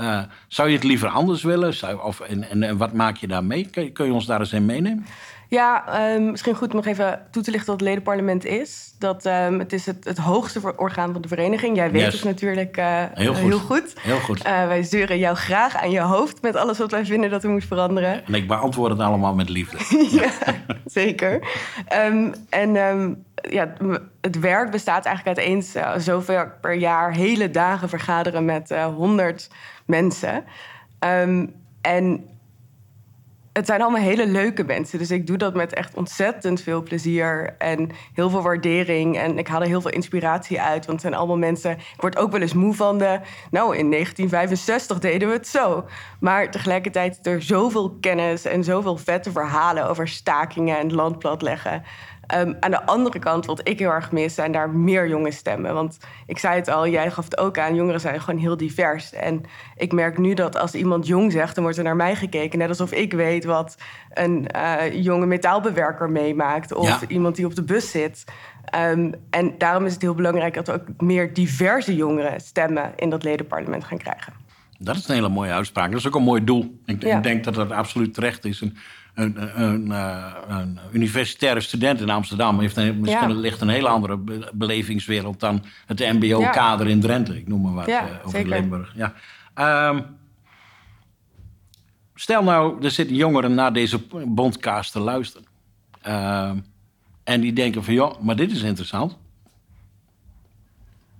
uh, 0.00 0.20
zou 0.48 0.68
je 0.68 0.74
het 0.74 0.84
liever 0.84 1.08
anders 1.08 1.42
willen? 1.42 1.74
Zou, 1.74 2.02
of, 2.02 2.20
en, 2.20 2.50
en, 2.50 2.62
en, 2.62 2.76
wat 2.76 2.92
maak 2.92 3.16
je 3.16 3.26
daarmee? 3.26 3.68
Kun, 3.70 3.92
kun 3.92 4.06
je 4.06 4.12
ons 4.12 4.26
daar 4.26 4.40
eens 4.40 4.52
in 4.52 4.66
meenemen? 4.66 5.06
Ja, 5.50 5.84
um, 6.14 6.30
misschien 6.30 6.54
goed 6.54 6.70
om 6.70 6.76
nog 6.76 6.86
even 6.86 7.26
toe 7.30 7.42
te 7.42 7.50
lichten 7.50 7.70
wat 7.70 7.80
het 7.80 7.88
ledenparlement 7.88 8.44
is. 8.44 8.94
Dat, 8.98 9.26
um, 9.26 9.58
het 9.58 9.72
is 9.72 9.86
het, 9.86 10.04
het 10.04 10.18
hoogste 10.18 10.76
orgaan 10.76 11.12
van 11.12 11.22
de 11.22 11.28
vereniging. 11.28 11.76
Jij 11.76 11.90
weet 11.90 12.02
yes. 12.02 12.12
het 12.12 12.24
natuurlijk 12.24 12.76
uh, 12.76 13.02
heel 13.14 13.34
goed. 13.34 13.42
Heel 13.42 13.58
goed. 13.58 13.94
Heel 14.00 14.18
goed. 14.18 14.46
Uh, 14.46 14.66
wij 14.66 14.82
sturen 14.82 15.18
jou 15.18 15.36
graag 15.36 15.76
aan 15.76 15.90
je 15.90 16.00
hoofd 16.00 16.42
met 16.42 16.56
alles 16.56 16.78
wat 16.78 16.90
wij 16.90 17.04
vinden 17.04 17.30
dat 17.30 17.44
er 17.44 17.50
moet 17.50 17.64
veranderen. 17.64 18.26
En 18.26 18.34
ik 18.34 18.48
beantwoord 18.48 18.90
het 18.90 19.00
allemaal 19.00 19.34
met 19.34 19.48
liefde. 19.48 19.76
ja, 20.20 20.30
zeker. 20.84 21.48
Um, 22.06 22.34
en 22.48 22.76
ja, 23.40 23.72
het 24.20 24.38
werk 24.38 24.70
bestaat 24.70 25.04
eigenlijk 25.04 25.38
uit 25.38 25.46
eens 25.46 25.76
uh, 25.76 25.92
zoveel 25.96 26.44
per 26.60 26.74
jaar 26.74 27.12
hele 27.12 27.50
dagen 27.50 27.88
vergaderen 27.88 28.44
met 28.44 28.70
honderd 28.70 29.50
mensen. 29.84 30.44
Um, 31.04 31.54
en 31.80 32.30
het 33.52 33.66
zijn 33.66 33.82
allemaal 33.82 34.00
hele 34.00 34.26
leuke 34.26 34.64
mensen. 34.64 34.98
Dus 34.98 35.10
ik 35.10 35.26
doe 35.26 35.36
dat 35.36 35.54
met 35.54 35.74
echt 35.74 35.94
ontzettend 35.94 36.60
veel 36.60 36.82
plezier 36.82 37.54
en 37.58 37.90
heel 38.14 38.30
veel 38.30 38.42
waardering. 38.42 39.18
En 39.18 39.38
ik 39.38 39.48
haal 39.48 39.60
er 39.60 39.66
heel 39.66 39.80
veel 39.80 39.90
inspiratie 39.90 40.60
uit. 40.60 40.86
Want 40.86 40.90
het 40.90 41.00
zijn 41.00 41.14
allemaal 41.14 41.38
mensen. 41.38 41.70
Ik 41.70 42.00
word 42.00 42.16
ook 42.16 42.30
wel 42.30 42.40
eens 42.40 42.52
moe 42.52 42.74
van 42.74 42.98
de. 42.98 43.20
Nou, 43.50 43.76
in 43.76 43.90
1965 43.90 44.98
deden 44.98 45.28
we 45.28 45.34
het 45.34 45.48
zo. 45.48 45.84
Maar 46.20 46.50
tegelijkertijd 46.50 47.26
er 47.26 47.42
zoveel 47.42 47.96
kennis 48.00 48.44
en 48.44 48.64
zoveel 48.64 48.96
vette 48.96 49.32
verhalen 49.32 49.88
over 49.88 50.08
stakingen 50.08 50.78
en 50.78 50.94
land 50.94 51.18
platleggen. 51.18 51.82
Um, 52.34 52.56
aan 52.60 52.70
de 52.70 52.86
andere 52.86 53.18
kant, 53.18 53.46
wat 53.46 53.68
ik 53.68 53.78
heel 53.78 53.90
erg 53.90 54.12
mis, 54.12 54.34
zijn 54.34 54.52
daar 54.52 54.70
meer 54.70 55.08
jonge 55.08 55.30
stemmen. 55.30 55.74
Want 55.74 55.98
ik 56.26 56.38
zei 56.38 56.54
het 56.54 56.68
al, 56.68 56.88
jij 56.88 57.10
gaf 57.10 57.24
het 57.24 57.38
ook 57.38 57.58
aan, 57.58 57.74
jongeren 57.74 58.00
zijn 58.00 58.20
gewoon 58.20 58.40
heel 58.40 58.56
divers. 58.56 59.12
En 59.12 59.42
ik 59.76 59.92
merk 59.92 60.18
nu 60.18 60.34
dat 60.34 60.56
als 60.56 60.74
iemand 60.74 61.06
jong 61.06 61.32
zegt, 61.32 61.54
dan 61.54 61.64
wordt 61.64 61.78
er 61.78 61.84
naar 61.84 61.96
mij 61.96 62.16
gekeken. 62.16 62.58
Net 62.58 62.68
alsof 62.68 62.92
ik 62.92 63.12
weet 63.12 63.44
wat 63.44 63.76
een 64.12 64.48
uh, 64.56 65.02
jonge 65.02 65.26
metaalbewerker 65.26 66.10
meemaakt. 66.10 66.74
Of 66.74 67.00
ja. 67.00 67.08
iemand 67.08 67.36
die 67.36 67.46
op 67.46 67.54
de 67.54 67.64
bus 67.64 67.90
zit. 67.90 68.24
Um, 68.90 69.14
en 69.30 69.54
daarom 69.58 69.86
is 69.86 69.92
het 69.92 70.02
heel 70.02 70.14
belangrijk 70.14 70.54
dat 70.54 70.66
we 70.66 70.72
ook 70.72 70.86
meer 70.98 71.34
diverse 71.34 71.96
jongeren 71.96 72.40
stemmen 72.40 72.92
in 72.96 73.10
dat 73.10 73.24
ledenparlement 73.24 73.84
gaan 73.84 73.98
krijgen. 73.98 74.32
Dat 74.78 74.96
is 74.96 75.08
een 75.08 75.14
hele 75.14 75.28
mooie 75.28 75.52
uitspraak. 75.52 75.90
Dat 75.90 76.00
is 76.00 76.06
ook 76.06 76.14
een 76.14 76.22
mooi 76.22 76.44
doel. 76.44 76.80
Ik, 76.86 77.02
ja. 77.02 77.20
denk 77.20 77.44
dat 77.44 77.54
dat 77.54 77.70
absoluut 77.70 78.14
terecht 78.14 78.44
is. 78.44 78.60
En 78.60 78.76
een, 79.20 79.62
een, 79.62 79.90
een, 80.48 80.78
universitaire 80.92 81.60
student 81.60 82.00
in 82.00 82.10
Amsterdam 82.10 82.60
heeft 82.60 82.76
een, 82.76 83.00
misschien 83.00 83.28
ja. 83.28 83.34
ligt 83.34 83.60
een 83.60 83.68
hele 83.68 83.88
andere 83.88 84.18
belevingswereld 84.52 85.40
dan 85.40 85.64
het 85.86 85.98
MBO-kader 85.98 86.86
ja. 86.86 86.92
in 86.92 87.00
Drenthe. 87.00 87.36
Ik 87.36 87.48
noem 87.48 87.62
maar 87.62 87.72
wat 87.72 87.86
ja, 87.86 88.04
uh, 88.04 88.10
over 88.18 88.30
zeker. 88.30 88.48
Limburg. 88.48 88.94
Ja. 88.94 89.14
Um, 89.88 90.04
stel 92.14 92.42
nou, 92.42 92.84
er 92.84 92.90
zitten 92.90 93.16
jongeren 93.16 93.54
naar 93.54 93.72
deze 93.72 94.00
bondkaas 94.26 94.90
te 94.90 95.00
luisteren. 95.00 95.46
Uh, 96.06 96.50
en 97.24 97.40
die 97.40 97.52
denken 97.52 97.84
van, 97.84 97.94
joh, 97.94 98.20
maar 98.20 98.36
dit 98.36 98.50
is 98.52 98.62
interessant. 98.62 99.18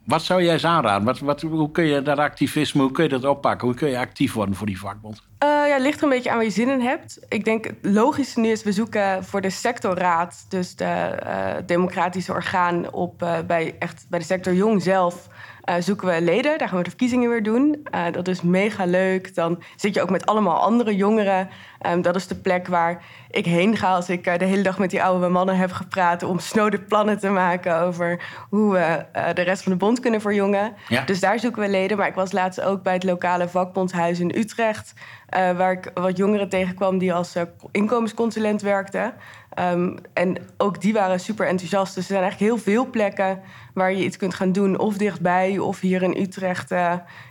Wat 0.05 0.23
zou 0.23 0.43
jij 0.43 0.53
eens 0.53 0.65
aanraden? 0.65 1.05
Wat, 1.05 1.19
wat, 1.19 1.41
hoe 1.41 1.71
kun 1.71 1.85
je 1.85 2.03
dat 2.03 2.19
activisme, 2.19 2.83
hoe 2.83 2.91
kun 2.91 3.05
je 3.05 3.11
dat 3.11 3.25
oppakken? 3.25 3.69
Hoe 3.69 3.77
kun 3.77 3.89
je 3.89 3.99
actief 3.99 4.33
worden 4.33 4.55
voor 4.55 4.67
die 4.67 4.79
vakbond? 4.79 5.29
Uh, 5.45 5.49
ja, 5.49 5.73
het 5.73 5.83
ligt 5.83 5.99
er 5.99 6.03
een 6.03 6.09
beetje 6.09 6.31
aan 6.31 6.37
waar 6.37 6.45
je 6.45 6.51
zin 6.51 6.69
in 6.69 6.81
hebt. 6.81 7.19
Ik 7.29 7.45
denk 7.45 7.65
het 7.65 7.75
logische 7.83 8.41
nu 8.41 8.49
is, 8.49 8.63
we 8.63 8.73
zoeken 8.73 9.25
voor 9.25 9.41
de 9.41 9.51
sectorraad... 9.51 10.45
dus 10.49 10.77
de 10.77 11.19
uh, 11.25 11.55
democratische 11.67 12.33
orgaan 12.33 12.93
op, 12.93 13.23
uh, 13.23 13.39
bij, 13.47 13.77
echt, 13.79 14.07
bij 14.09 14.19
de 14.19 14.25
sector 14.25 14.55
Jong 14.55 14.83
zelf... 14.83 15.29
eh, 15.61 15.75
zoeken 15.79 16.09
we 16.09 16.21
leden. 16.21 16.59
Daar 16.59 16.69
gaan 16.69 16.79
we 16.79 16.85
de 16.85 16.91
verkiezingen 16.91 17.31
weer 17.31 17.43
doen. 17.43 17.87
Dat 18.13 18.29
is 18.29 18.43
mega 18.43 18.85
leuk. 18.85 19.35
Dan 19.35 19.63
zit 19.77 19.95
je 19.95 20.03
ook 20.03 20.11
met 20.11 20.27
allemaal 20.27 20.61
andere 20.61 20.97
jongeren. 20.97 21.49
Um, 21.87 22.03
dat 22.03 22.17
is 22.17 22.27
de 22.27 22.35
plek 22.35 22.67
waar 22.67 23.05
ik 23.31 23.45
heen 23.45 23.77
ga 23.77 23.95
als 23.95 24.09
ik 24.09 24.27
uh, 24.27 24.39
de 24.39 24.45
hele 24.45 24.63
dag 24.63 24.79
met 24.79 24.91
die 24.91 25.03
oude 25.03 25.29
mannen 25.29 25.57
heb 25.57 25.73
gepraat... 25.73 26.23
om 26.23 26.39
snode 26.39 26.81
plannen 26.81 27.19
te 27.19 27.29
maken 27.29 27.81
over 27.81 28.23
hoe 28.49 28.73
we 28.73 29.05
de 29.35 29.43
rest 29.43 29.63
van 29.63 29.73
de 29.73 29.79
bond 29.79 30.01
kunnen 30.01 30.21
verjongen. 30.21 30.73
Ja. 30.89 31.05
Dus 31.05 31.21
daar 31.21 31.39
zoeken 31.39 31.63
we 31.63 31.69
leden. 31.69 31.97
Maar 31.97 32.07
ik 32.07 32.15
was 32.15 32.33
laatst 32.33 32.61
ook 32.61 32.83
bij 32.83 32.95
het 32.95 33.05
lokale 33.05 33.49
vakbondshuis 33.49 34.21
in 34.21 34.33
Utrecht... 34.37 34.93
waar 35.31 35.73
ik 35.73 35.91
wat 35.95 36.17
jongeren 36.17 36.49
tegenkwam 36.49 36.99
die 36.99 37.13
als 37.15 37.35
inkomensconsulent 37.71 38.63
werkten... 38.63 39.15
Um, 39.59 39.99
en 40.13 40.37
ook 40.57 40.81
die 40.81 40.93
waren 40.93 41.21
super 41.21 41.47
enthousiast. 41.47 41.95
Dus 41.95 42.05
er 42.05 42.11
zijn 42.11 42.23
eigenlijk 42.23 42.53
heel 42.53 42.63
veel 42.73 42.91
plekken 42.91 43.41
waar 43.75 43.93
je 43.93 44.05
iets 44.05 44.17
kunt 44.17 44.35
gaan 44.35 44.53
doen. 44.53 44.79
Of 44.79 44.97
dichtbij, 44.97 45.59
of 45.59 45.81
hier 45.81 46.03
in 46.03 46.17
Utrecht 46.17 46.71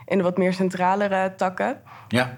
in 0.05 0.17
de 0.17 0.23
wat 0.23 0.37
meer 0.37 0.53
centralere 0.53 1.33
takken. 1.35 1.81
Ja. 2.07 2.37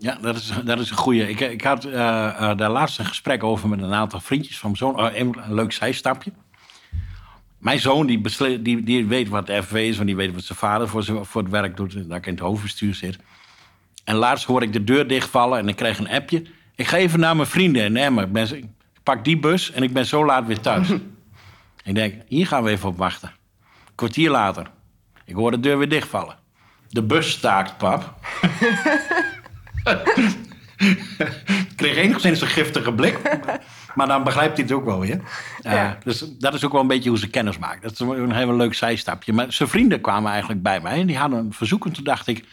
Ja, 0.00 0.18
dat 0.20 0.36
is, 0.36 0.52
dat 0.64 0.78
is 0.78 0.90
een 0.90 0.96
goede. 0.96 1.28
Ik, 1.28 1.40
ik 1.40 1.62
had 1.62 1.84
uh, 1.84 1.92
uh, 1.92 2.56
daar 2.56 2.70
laatst 2.70 2.98
een 2.98 3.04
gesprek 3.04 3.44
over 3.44 3.68
met 3.68 3.82
een 3.82 3.92
aantal 3.92 4.20
vriendjes 4.20 4.58
van 4.58 4.70
mijn 4.70 4.94
zoon. 4.94 5.14
een, 5.14 5.54
leuk 5.54 5.72
zijstapje. 5.72 6.32
Mijn 7.58 7.78
zoon 7.78 8.06
die, 8.06 8.20
die, 8.62 8.82
die 8.82 9.06
weet 9.06 9.28
wat 9.28 9.46
de 9.46 9.62
FV 9.62 9.72
is, 9.72 9.94
want 9.94 10.06
die 10.06 10.16
weet 10.16 10.34
wat 10.34 10.44
zijn 10.44 10.58
vader 10.58 10.88
voor, 10.88 11.02
zijn, 11.02 11.24
voor 11.24 11.42
het 11.42 11.50
werk 11.50 11.76
doet. 11.76 12.08
Dat 12.08 12.18
ik 12.18 12.26
in 12.26 12.32
het 12.32 12.42
hoofdbestuur 12.42 12.94
zit. 12.94 13.18
En 14.04 14.14
laatst 14.14 14.44
hoor 14.44 14.62
ik 14.62 14.72
de 14.72 14.84
deur 14.84 15.08
dichtvallen 15.08 15.58
en 15.58 15.68
ik 15.68 15.76
kreeg 15.76 15.98
een 15.98 16.10
appje. 16.10 16.42
Ik 16.74 16.86
ga 16.86 16.96
even 16.96 17.20
naar 17.20 17.36
mijn 17.36 17.48
vrienden 17.48 17.84
in 17.84 17.96
Emmen. 17.96 18.24
Ik, 18.24 18.32
ben, 18.32 18.56
ik 18.56 18.64
pak 19.02 19.24
die 19.24 19.38
bus 19.38 19.72
en 19.72 19.82
ik 19.82 19.92
ben 19.92 20.06
zo 20.06 20.24
laat 20.24 20.46
weer 20.46 20.60
thuis. 20.60 20.88
ik 21.84 21.94
denk, 21.94 22.14
hier 22.28 22.46
gaan 22.46 22.62
we 22.62 22.70
even 22.70 22.88
op 22.88 22.96
wachten. 22.96 23.28
Een 23.28 23.94
kwartier 23.94 24.30
later. 24.30 24.70
Ik 25.24 25.34
hoor 25.34 25.50
de 25.50 25.60
deur 25.60 25.78
weer 25.78 25.88
dichtvallen. 25.88 26.38
De 26.88 27.02
bus 27.02 27.30
staakt, 27.30 27.76
pap. 27.78 28.14
ik 31.68 31.76
kreeg 31.76 31.96
enigszins 31.96 32.40
een 32.40 32.46
giftige 32.46 32.92
blik. 32.92 33.20
Maar 33.94 34.06
dan 34.06 34.24
begrijpt 34.24 34.56
hij 34.56 34.66
het 34.66 34.74
ook 34.74 34.84
wel 34.84 35.00
weer. 35.00 35.20
Uh, 35.62 35.90
dus 36.04 36.24
dat 36.38 36.54
is 36.54 36.64
ook 36.64 36.72
wel 36.72 36.80
een 36.80 36.86
beetje 36.86 37.08
hoe 37.08 37.18
ze 37.18 37.30
kennis 37.30 37.58
maken. 37.58 37.82
Dat 37.82 37.92
is 37.92 37.98
een 37.98 38.32
heel 38.32 38.56
leuk 38.56 38.74
zijstapje. 38.74 39.32
Maar 39.32 39.52
zijn 39.52 39.68
vrienden 39.68 40.00
kwamen 40.00 40.30
eigenlijk 40.30 40.62
bij 40.62 40.80
mij. 40.80 41.00
En 41.00 41.06
die 41.06 41.18
hadden 41.18 41.38
een 41.38 41.52
verzoek. 41.52 41.86
En 41.86 41.92
toen 41.92 42.04
dacht 42.04 42.26
ik, 42.26 42.44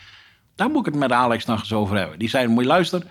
daar 0.55 0.69
moet 0.69 0.87
ik 0.87 0.93
het 0.93 1.01
met 1.01 1.11
Alex 1.11 1.45
nog 1.45 1.59
eens 1.59 1.73
over 1.73 1.97
hebben. 1.97 2.19
Die 2.19 2.29
zeiden, 2.29 2.53
moet 2.53 2.63
je 2.63 2.69
luisteren. 2.69 3.07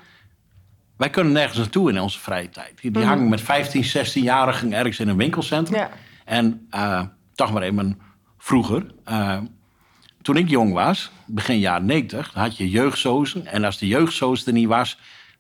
Wij 0.97 1.11
kunnen 1.11 1.33
nergens 1.33 1.59
naartoe 1.59 1.91
in 1.91 2.01
onze 2.01 2.19
vrije 2.19 2.49
tijd. 2.49 2.81
Die, 2.81 2.91
die 2.91 3.03
mhm. 3.03 3.11
hangen 3.11 3.29
met 3.29 3.41
15, 3.41 3.85
16-jarigen 3.85 4.73
ergens 4.73 5.01
in 5.01 5.09
een 5.09 5.17
winkelcentrum. 5.17 5.79
Ja. 5.79 5.91
En 6.25 6.69
uh, 6.75 7.03
toch 7.35 7.53
maar 7.53 7.63
even 7.63 8.01
vroeger. 8.39 8.87
Uh, 9.09 9.39
toen 10.27 10.37
ik 10.37 10.49
jong 10.49 10.73
was, 10.73 11.11
begin 11.27 11.59
jaren 11.59 11.87
90, 11.87 12.31
had 12.35 12.57
je 12.57 12.71
jeugdsozen. 12.71 13.47
En 13.47 13.65
als 13.65 13.79
de 13.79 13.87
jeugdsoos 13.87 14.47
er 14.47 14.53
niet 14.53 14.69
was, 14.69 14.99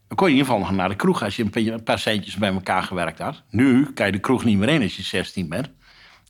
dan 0.08 0.16
kon 0.16 0.26
je 0.26 0.32
in 0.32 0.38
ieder 0.38 0.52
geval 0.52 0.68
nog 0.68 0.76
naar 0.76 0.88
de 0.88 0.96
kroeg 0.96 1.22
als 1.22 1.36
je 1.36 1.44
een 1.52 1.82
paar 1.82 1.98
centjes 1.98 2.36
bij 2.36 2.52
elkaar 2.52 2.82
gewerkt 2.82 3.18
had. 3.18 3.42
Nu 3.50 3.92
kan 3.92 4.06
je 4.06 4.12
de 4.12 4.18
kroeg 4.18 4.44
niet 4.44 4.58
meer 4.58 4.68
in 4.68 4.82
als 4.82 4.96
je 4.96 5.02
16 5.02 5.48
bent. 5.48 5.70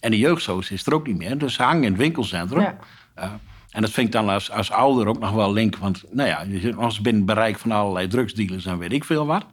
En 0.01 0.11
de 0.11 0.19
jeugdsoos 0.19 0.71
is 0.71 0.87
er 0.87 0.95
ook 0.95 1.07
niet 1.07 1.17
meer. 1.17 1.39
Dus 1.39 1.55
ze 1.55 1.63
hangen 1.63 1.83
in 1.83 1.91
het 1.91 2.01
winkelcentrum. 2.01 2.61
Ja. 2.61 2.79
Uh, 3.19 3.25
en 3.71 3.81
dat 3.81 3.91
vind 3.91 4.07
ik 4.07 4.13
dan 4.13 4.29
als, 4.29 4.51
als 4.51 4.71
ouder 4.71 5.07
ook 5.07 5.19
nog 5.19 5.31
wel 5.31 5.53
link. 5.53 5.77
Want 5.77 6.05
nou 6.11 6.29
ja, 6.29 6.43
je 6.43 6.61
zit 6.61 6.75
nog 6.75 6.85
eens 6.85 7.01
binnen 7.01 7.25
bereik 7.25 7.59
van 7.59 7.71
allerlei 7.71 8.07
drugsdealers 8.07 8.67
en 8.67 8.79
weet 8.79 8.93
ik 8.93 9.05
veel 9.05 9.27
wat. 9.27 9.47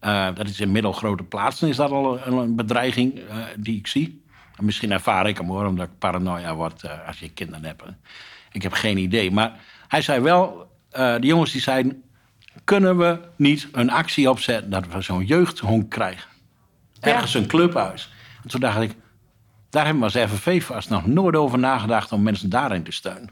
Uh, 0.00 0.28
dat 0.34 0.48
is 0.48 0.60
in 0.60 0.72
middelgrote 0.72 1.22
plaatsen 1.22 1.68
is 1.68 1.76
dat 1.76 1.90
al 1.90 2.26
een, 2.26 2.36
een 2.36 2.56
bedreiging 2.56 3.18
uh, 3.18 3.22
die 3.56 3.78
ik 3.78 3.86
zie. 3.86 4.24
En 4.56 4.64
misschien 4.64 4.92
ervaar 4.92 5.28
ik 5.28 5.36
hem 5.36 5.48
hoor, 5.48 5.66
omdat 5.66 5.86
ik 5.86 5.98
paranoia 5.98 6.54
word 6.54 6.84
als 7.06 7.18
je 7.18 7.28
kinderen 7.28 7.64
hebt. 7.64 7.82
Ik 8.56 8.62
heb 8.62 8.72
geen 8.72 8.96
idee. 8.96 9.30
Maar 9.30 9.60
hij 9.88 10.02
zei 10.02 10.20
wel, 10.20 10.70
de 10.90 11.18
jongens 11.20 11.52
die 11.52 11.60
zeiden... 11.60 12.02
kunnen 12.64 12.98
we 12.98 13.20
niet 13.36 13.68
een 13.72 13.90
actie 13.90 14.30
opzetten 14.30 14.70
dat 14.70 14.86
we 14.86 15.00
zo'n 15.00 15.24
jeugdhonk 15.24 15.90
krijgen? 15.90 16.30
Ergens 17.00 17.34
een 17.34 17.46
clubhuis. 17.46 18.12
En 18.42 18.48
toen 18.48 18.60
dacht 18.60 18.80
ik, 18.80 18.94
daar 19.70 19.84
hebben 19.84 20.12
we 20.12 20.18
als 20.18 20.30
FNV 20.30 20.62
vast 20.62 20.90
nog 20.90 21.06
nooit 21.06 21.36
over 21.36 21.58
nagedacht... 21.58 22.12
om 22.12 22.22
mensen 22.22 22.50
daarin 22.50 22.82
te 22.82 22.92
steunen. 22.92 23.30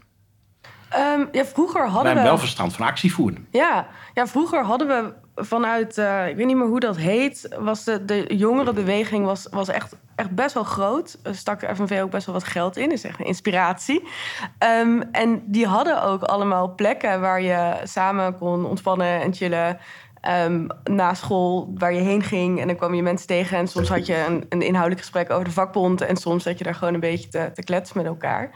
Um, 0.97 1.27
ja, 1.31 1.45
vroeger 1.45 1.81
hadden 1.81 2.01
we... 2.01 2.07
hebben 2.07 2.23
wel 2.23 2.37
verstand 2.37 2.75
van 2.75 2.85
actie 2.85 3.13
voeren. 3.13 3.47
Ja, 3.51 3.87
ja 4.13 4.27
vroeger 4.27 4.63
hadden 4.63 4.87
we 4.87 5.13
vanuit... 5.35 5.97
Uh, 5.97 6.27
ik 6.27 6.35
weet 6.35 6.45
niet 6.45 6.55
meer 6.55 6.67
hoe 6.67 6.79
dat 6.79 6.97
heet... 6.97 7.55
was 7.59 7.83
de, 7.83 8.05
de 8.05 8.35
jongerenbeweging 8.35 9.25
was, 9.25 9.47
was 9.51 9.67
echt, 9.67 9.95
echt 10.15 10.29
best 10.29 10.53
wel 10.53 10.63
groot. 10.63 11.17
Er 11.23 11.35
stak 11.35 11.75
FNV 11.75 11.99
ook 12.03 12.11
best 12.11 12.25
wel 12.25 12.35
wat 12.35 12.43
geld 12.43 12.77
in. 12.77 12.91
is 12.91 13.03
echt 13.03 13.19
een 13.19 13.25
inspiratie. 13.25 14.03
Um, 14.81 15.01
en 15.11 15.43
die 15.45 15.67
hadden 15.67 16.03
ook 16.03 16.23
allemaal 16.23 16.75
plekken... 16.75 17.21
waar 17.21 17.41
je 17.41 17.75
samen 17.83 18.37
kon 18.37 18.65
ontspannen 18.65 19.21
en 19.21 19.33
chillen... 19.33 19.77
Um, 20.45 20.67
na 20.83 21.13
school 21.13 21.71
waar 21.75 21.93
je 21.93 21.99
heen 21.99 22.23
ging. 22.23 22.59
En 22.59 22.67
dan 22.67 22.75
kwam 22.75 22.93
je 22.93 23.01
mensen 23.01 23.27
tegen. 23.27 23.57
En 23.57 23.67
soms 23.67 23.89
had 23.89 24.05
je 24.05 24.25
een, 24.27 24.45
een 24.49 24.61
inhoudelijk 24.61 25.01
gesprek 25.01 25.29
over 25.29 25.43
de 25.43 25.51
vakbond. 25.51 26.01
En 26.01 26.17
soms 26.17 26.43
zat 26.43 26.57
je 26.57 26.63
daar 26.63 26.75
gewoon 26.75 26.93
een 26.93 26.99
beetje 26.99 27.29
te, 27.29 27.51
te 27.53 27.63
kletsen 27.63 27.97
met 27.97 28.05
elkaar. 28.05 28.51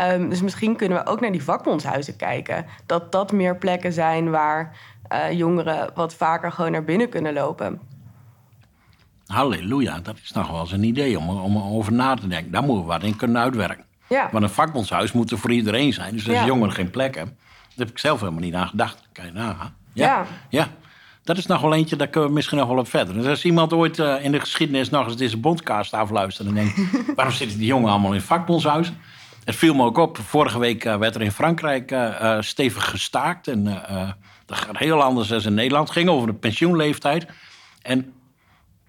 Um, 0.00 0.28
dus 0.28 0.42
misschien 0.42 0.76
kunnen 0.76 1.04
we 1.04 1.10
ook 1.10 1.20
naar 1.20 1.32
die 1.32 1.42
vakbondshuizen 1.42 2.16
kijken. 2.16 2.66
Dat 2.86 3.12
dat 3.12 3.32
meer 3.32 3.56
plekken 3.56 3.92
zijn 3.92 4.30
waar 4.30 4.76
uh, 5.12 5.32
jongeren 5.32 5.90
wat 5.94 6.14
vaker 6.14 6.52
gewoon 6.52 6.72
naar 6.72 6.84
binnen 6.84 7.08
kunnen 7.08 7.32
lopen. 7.32 7.80
Halleluja, 9.26 10.00
dat 10.00 10.16
is 10.22 10.32
nog 10.32 10.50
wel 10.50 10.60
eens 10.60 10.72
een 10.72 10.82
idee 10.82 11.18
om, 11.18 11.28
om 11.28 11.58
over 11.58 11.92
na 11.92 12.14
te 12.14 12.28
denken. 12.28 12.52
Daar 12.52 12.62
moeten 12.62 12.84
we 12.84 12.92
wat 12.92 13.02
in 13.02 13.16
kunnen 13.16 13.42
uitwerken. 13.42 13.84
Ja. 14.08 14.28
Want 14.32 14.44
een 14.44 14.50
vakbondshuis 14.50 15.12
moet 15.12 15.30
er 15.30 15.38
voor 15.38 15.52
iedereen 15.52 15.92
zijn. 15.92 16.12
Dus 16.12 16.28
als 16.28 16.36
ja. 16.36 16.44
jongeren 16.44 16.74
geen 16.74 16.90
plek 16.90 17.14
hebben, 17.14 17.36
daar 17.68 17.86
heb 17.86 17.90
ik 17.90 17.98
zelf 17.98 18.20
helemaal 18.20 18.40
niet 18.40 18.54
aan 18.54 18.68
gedacht. 18.68 19.08
Kan 19.12 19.24
je 19.24 19.32
nagaan. 19.32 19.74
Ja. 19.92 20.06
ja. 20.06 20.26
ja. 20.48 20.68
Dat 21.24 21.38
is 21.38 21.46
nog 21.46 21.60
wel 21.60 21.74
eentje, 21.74 21.96
daar 21.96 22.08
kunnen 22.08 22.28
we 22.28 22.34
misschien 22.34 22.58
nog 22.58 22.68
wel 22.68 22.78
op 22.78 22.88
verder. 22.88 23.14
Dus 23.14 23.26
als 23.26 23.44
iemand 23.44 23.72
ooit 23.72 23.98
uh, 23.98 24.24
in 24.24 24.32
de 24.32 24.40
geschiedenis 24.40 24.90
nog 24.90 25.06
eens 25.06 25.16
deze 25.16 25.36
bondcast 25.36 25.94
afluistert... 25.94 26.48
en 26.48 26.54
denkt, 26.54 26.80
waarom 27.16 27.34
zitten 27.34 27.58
die 27.58 27.66
jongen 27.66 27.90
allemaal 27.90 28.12
in 28.12 28.20
vakbondshuizen? 28.20 28.96
Het 29.44 29.56
viel 29.56 29.74
me 29.74 29.84
ook 29.84 29.98
op. 29.98 30.18
Vorige 30.18 30.58
week 30.58 30.84
uh, 30.84 30.96
werd 30.96 31.14
er 31.14 31.22
in 31.22 31.32
Frankrijk 31.32 31.90
uh, 31.90 32.36
stevig 32.40 32.90
gestaakt. 32.90 33.48
En 33.48 33.66
dat 34.52 34.60
gaat 34.60 34.78
heel 34.78 35.02
anders 35.02 35.28
dan 35.28 35.42
in 35.42 35.54
Nederland. 35.54 35.88
Het 35.88 35.96
ging 35.96 36.08
over 36.08 36.26
de 36.26 36.34
pensioenleeftijd. 36.34 37.26
En 37.82 38.12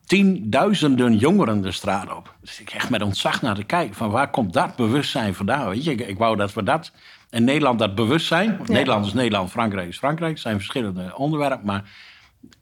tienduizenden 0.06 1.18
jongeren 1.18 1.62
de 1.62 1.72
straat 1.72 2.16
op. 2.16 2.36
Dus 2.42 2.62
ik 2.62 2.70
echt 2.70 2.90
met 2.90 3.02
ontzag 3.02 3.42
naar 3.42 3.56
te 3.56 3.64
kijken. 3.64 3.96
Van 3.96 4.10
waar 4.10 4.30
komt 4.30 4.54
dat 4.54 4.76
bewustzijn 4.76 5.34
vandaan? 5.34 5.70
Weet 5.70 5.84
je, 5.84 5.92
ik, 5.92 6.08
ik 6.08 6.18
wou 6.18 6.36
dat 6.36 6.54
we 6.54 6.64
dat... 6.64 6.92
In 7.30 7.44
Nederland 7.44 7.80
dat 7.80 7.96
bewustzijn... 7.96 8.60
Nederland 8.66 9.06
is 9.06 9.14
Nederland, 9.14 9.52
Frankrijk 9.52 9.88
is 9.88 9.98
Frankrijk. 9.98 10.32
Het 10.32 10.42
zijn 10.42 10.56
verschillende 10.56 11.18
onderwerpen. 11.18 11.66
Maar 11.66 11.84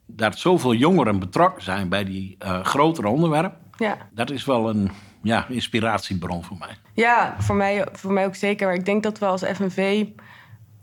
dat 0.05 0.39
zoveel 0.39 0.73
jongeren 0.73 1.19
betrokken 1.19 1.63
zijn 1.63 1.89
bij 1.89 2.03
die 2.03 2.37
grotere 2.63 3.07
onderwerpen... 3.07 3.59
Ja. 3.77 3.97
Dat 4.11 4.29
is 4.29 4.45
wel 4.45 4.69
een 4.69 4.91
ja, 5.21 5.45
inspiratiebron 5.49 6.43
voor 6.43 6.57
mij. 6.57 6.77
Ja, 6.93 7.35
voor 7.37 7.55
mij, 7.55 7.87
voor 7.91 8.11
mij 8.11 8.25
ook 8.25 8.35
zeker. 8.35 8.67
Maar 8.67 8.75
ik 8.75 8.85
denk 8.85 9.03
dat 9.03 9.19
we 9.19 9.25
als 9.25 9.43
FNV. 9.43 10.05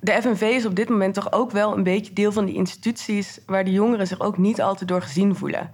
De 0.00 0.22
FNV 0.22 0.40
is 0.40 0.66
op 0.66 0.74
dit 0.74 0.88
moment 0.88 1.14
toch 1.14 1.32
ook 1.32 1.50
wel 1.50 1.76
een 1.76 1.82
beetje 1.82 2.12
deel 2.12 2.32
van 2.32 2.44
die 2.44 2.54
instituties 2.54 3.40
waar 3.46 3.64
de 3.64 3.72
jongeren 3.72 4.06
zich 4.06 4.20
ook 4.20 4.38
niet 4.38 4.60
altijd 4.60 4.88
door 4.88 5.02
gezien 5.02 5.36
voelen. 5.36 5.70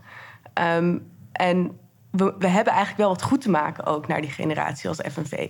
Um, 0.77 1.13
en 1.33 1.79
we, 2.11 2.35
we 2.39 2.47
hebben 2.47 2.73
eigenlijk 2.73 3.03
wel 3.03 3.09
wat 3.09 3.23
goed 3.23 3.41
te 3.41 3.51
maken 3.51 3.87
ook 3.87 4.07
naar 4.07 4.21
die 4.21 4.31
generatie 4.31 4.89
als 4.89 5.01
FNV. 5.13 5.49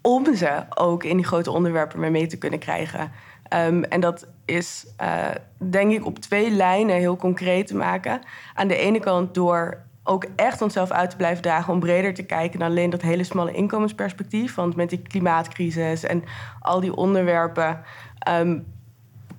Om 0.00 0.34
ze 0.34 0.64
ook 0.74 1.04
in 1.04 1.16
die 1.16 1.26
grote 1.26 1.50
onderwerpen 1.50 2.12
mee, 2.12 2.26
te 2.26 2.38
kunnen 2.38 2.58
krijgen. 2.58 3.12
Um, 3.54 3.84
en 3.84 4.00
dat 4.00 4.26
is, 4.44 4.86
uh, 5.02 5.24
denk 5.70 5.92
ik, 5.92 6.06
op 6.06 6.18
twee 6.18 6.50
lijnen 6.50 6.96
heel 6.96 7.16
concreet 7.16 7.66
te 7.66 7.76
maken. 7.76 8.20
Aan 8.54 8.68
de 8.68 8.76
ene 8.76 9.00
kant 9.00 9.34
door 9.34 9.84
ook 10.04 10.26
echt 10.36 10.62
onszelf 10.62 10.90
uit 10.90 11.10
te 11.10 11.16
blijven 11.16 11.42
dragen 11.42 11.72
om 11.72 11.80
breder 11.80 12.14
te 12.14 12.22
kijken 12.22 12.58
dan 12.58 12.68
alleen 12.68 12.90
dat 12.90 13.02
hele 13.02 13.24
smalle 13.24 13.52
inkomensperspectief. 13.52 14.54
Want 14.54 14.76
met 14.76 14.90
die 14.90 15.02
klimaatcrisis 15.02 16.04
en 16.04 16.24
al 16.60 16.80
die 16.80 16.94
onderwerpen 16.94 17.82
um, 18.28 18.66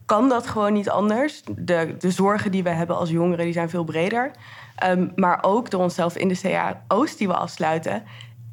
kan 0.05 0.29
dat 0.29 0.47
gewoon 0.47 0.73
niet 0.73 0.89
anders. 0.89 1.41
De, 1.55 1.95
de 1.99 2.11
zorgen 2.11 2.51
die 2.51 2.63
we 2.63 2.69
hebben 2.69 2.97
als 2.97 3.09
jongeren 3.09 3.45
die 3.45 3.53
zijn 3.53 3.69
veel 3.69 3.83
breder. 3.83 4.31
Um, 4.85 5.11
maar 5.15 5.39
ook 5.41 5.69
door 5.69 5.81
onszelf 5.81 6.17
in 6.17 6.27
de 6.27 6.39
CAO's 6.39 7.17
die 7.17 7.27
we 7.27 7.33
afsluiten 7.33 8.03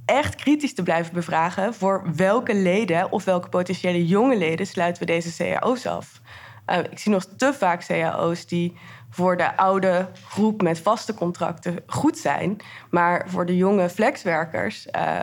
echt 0.05 0.35
kritisch 0.35 0.75
te 0.75 0.83
blijven 0.83 1.15
bevragen 1.15 1.75
voor 1.75 2.03
welke 2.17 2.55
leden 2.55 3.13
of 3.13 3.25
welke 3.25 3.49
potentiële 3.49 4.07
jonge 4.07 4.37
leden 4.37 4.67
sluiten 4.67 5.07
we 5.07 5.13
deze 5.13 5.37
cao's 5.37 5.87
af. 5.87 6.21
Uh, 6.67 6.79
ik 6.79 6.99
zie 6.99 7.13
nog 7.13 7.25
te 7.37 7.53
vaak 7.53 7.87
cao's 7.87 8.47
die 8.47 8.77
voor 9.11 9.37
de 9.37 9.57
oude 9.57 10.09
groep 10.27 10.63
met 10.63 10.81
vaste 10.81 11.15
contracten 11.15 11.79
goed 11.87 12.19
zijn, 12.19 12.57
maar 12.91 13.25
voor 13.29 13.47
de 13.47 13.57
jonge 13.57 13.89
flexwerkers 13.89 14.87
uh, 14.97 15.21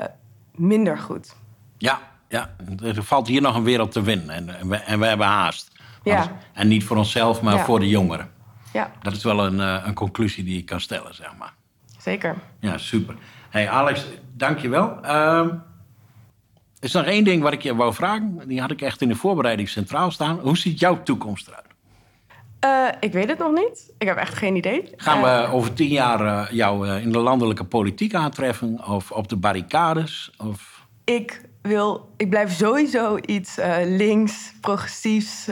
minder 0.55 0.97
goed. 0.97 1.35
Ja, 1.77 1.99
ja, 2.31 2.49
er 2.83 3.03
valt 3.03 3.27
hier 3.27 3.41
nog 3.41 3.55
een 3.55 3.63
wereld 3.63 3.91
te 3.91 4.01
winnen 4.01 4.29
en, 4.29 4.59
en, 4.59 4.69
we, 4.69 4.75
en 4.75 4.99
we, 4.99 5.05
hebben 5.05 5.27
haast. 5.27 5.71
Ja. 6.03 6.37
En 6.53 6.67
niet 6.67 6.83
voor 6.83 6.97
onszelf, 6.97 7.41
maar 7.41 7.59
voor 7.59 7.79
de 7.79 7.87
jongeren. 7.87 8.29
Ja. 8.73 8.91
Dat 9.01 9.13
is 9.15 9.23
wel 9.23 9.45
een, 9.45 9.55
uh, 9.55 9.83
een 9.85 9.93
conclusie 9.93 10.43
die 10.43 10.57
ik 10.57 10.65
kan 10.65 10.81
stellen, 10.81 11.15
zeg 11.15 11.31
maar. 11.37 11.53
Zeker. 11.97 12.35
Ja, 12.59 12.77
super. 12.77 13.15
Hey 13.49 13.69
Alex, 13.69 14.05
dank 14.33 14.59
je 14.59 14.69
wel. 14.69 14.97
Uh, 15.05 15.47
is 16.79 16.93
er 16.93 17.01
nog 17.01 17.11
één 17.11 17.23
ding 17.23 17.43
wat 17.43 17.53
ik 17.53 17.61
je 17.61 17.75
wou 17.75 17.93
vragen. 17.93 18.41
Die 18.47 18.61
had 18.61 18.71
ik 18.71 18.81
echt 18.81 19.01
in 19.01 19.07
de 19.07 19.15
voorbereiding 19.15 19.69
centraal 19.69 20.11
staan. 20.11 20.39
Hoe 20.39 20.57
ziet 20.57 20.79
jouw 20.79 21.03
toekomst 21.03 21.47
eruit? 21.47 21.65
Uh, 22.65 22.97
ik 22.99 23.13
weet 23.13 23.27
het 23.29 23.37
nog 23.37 23.53
niet. 23.53 23.93
Ik 23.97 24.07
heb 24.07 24.17
echt 24.17 24.33
geen 24.33 24.55
idee. 24.55 24.93
Gaan 24.95 25.21
we 25.21 25.27
uh, 25.27 25.53
over 25.53 25.73
tien 25.73 25.89
jaar 25.89 26.53
jou 26.53 26.89
in 26.89 27.11
de 27.11 27.19
landelijke 27.19 27.63
politiek 27.63 28.13
aantreffen? 28.13 28.87
Of 28.87 29.11
op 29.11 29.27
de 29.27 29.35
barricades? 29.35 30.31
Of... 30.37 30.85
Ik, 31.03 31.41
wil, 31.61 32.09
ik 32.17 32.29
blijf 32.29 32.51
sowieso 32.51 33.17
iets 33.25 33.57
links, 33.85 34.53
progressiefs, 34.61 35.47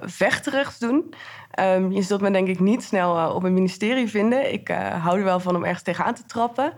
vechterigs 0.00 0.78
doen. 0.78 1.14
Um, 1.60 1.92
je 1.92 2.02
zult 2.02 2.20
me 2.20 2.30
denk 2.30 2.48
ik 2.48 2.60
niet 2.60 2.82
snel 2.82 3.34
op 3.34 3.42
een 3.42 3.54
ministerie 3.54 4.08
vinden. 4.08 4.52
Ik 4.52 4.68
hou 5.02 5.18
er 5.18 5.24
wel 5.24 5.40
van 5.40 5.56
om 5.56 5.64
ergens 5.64 5.82
tegenaan 5.82 6.14
te 6.14 6.26
trappen. 6.26 6.72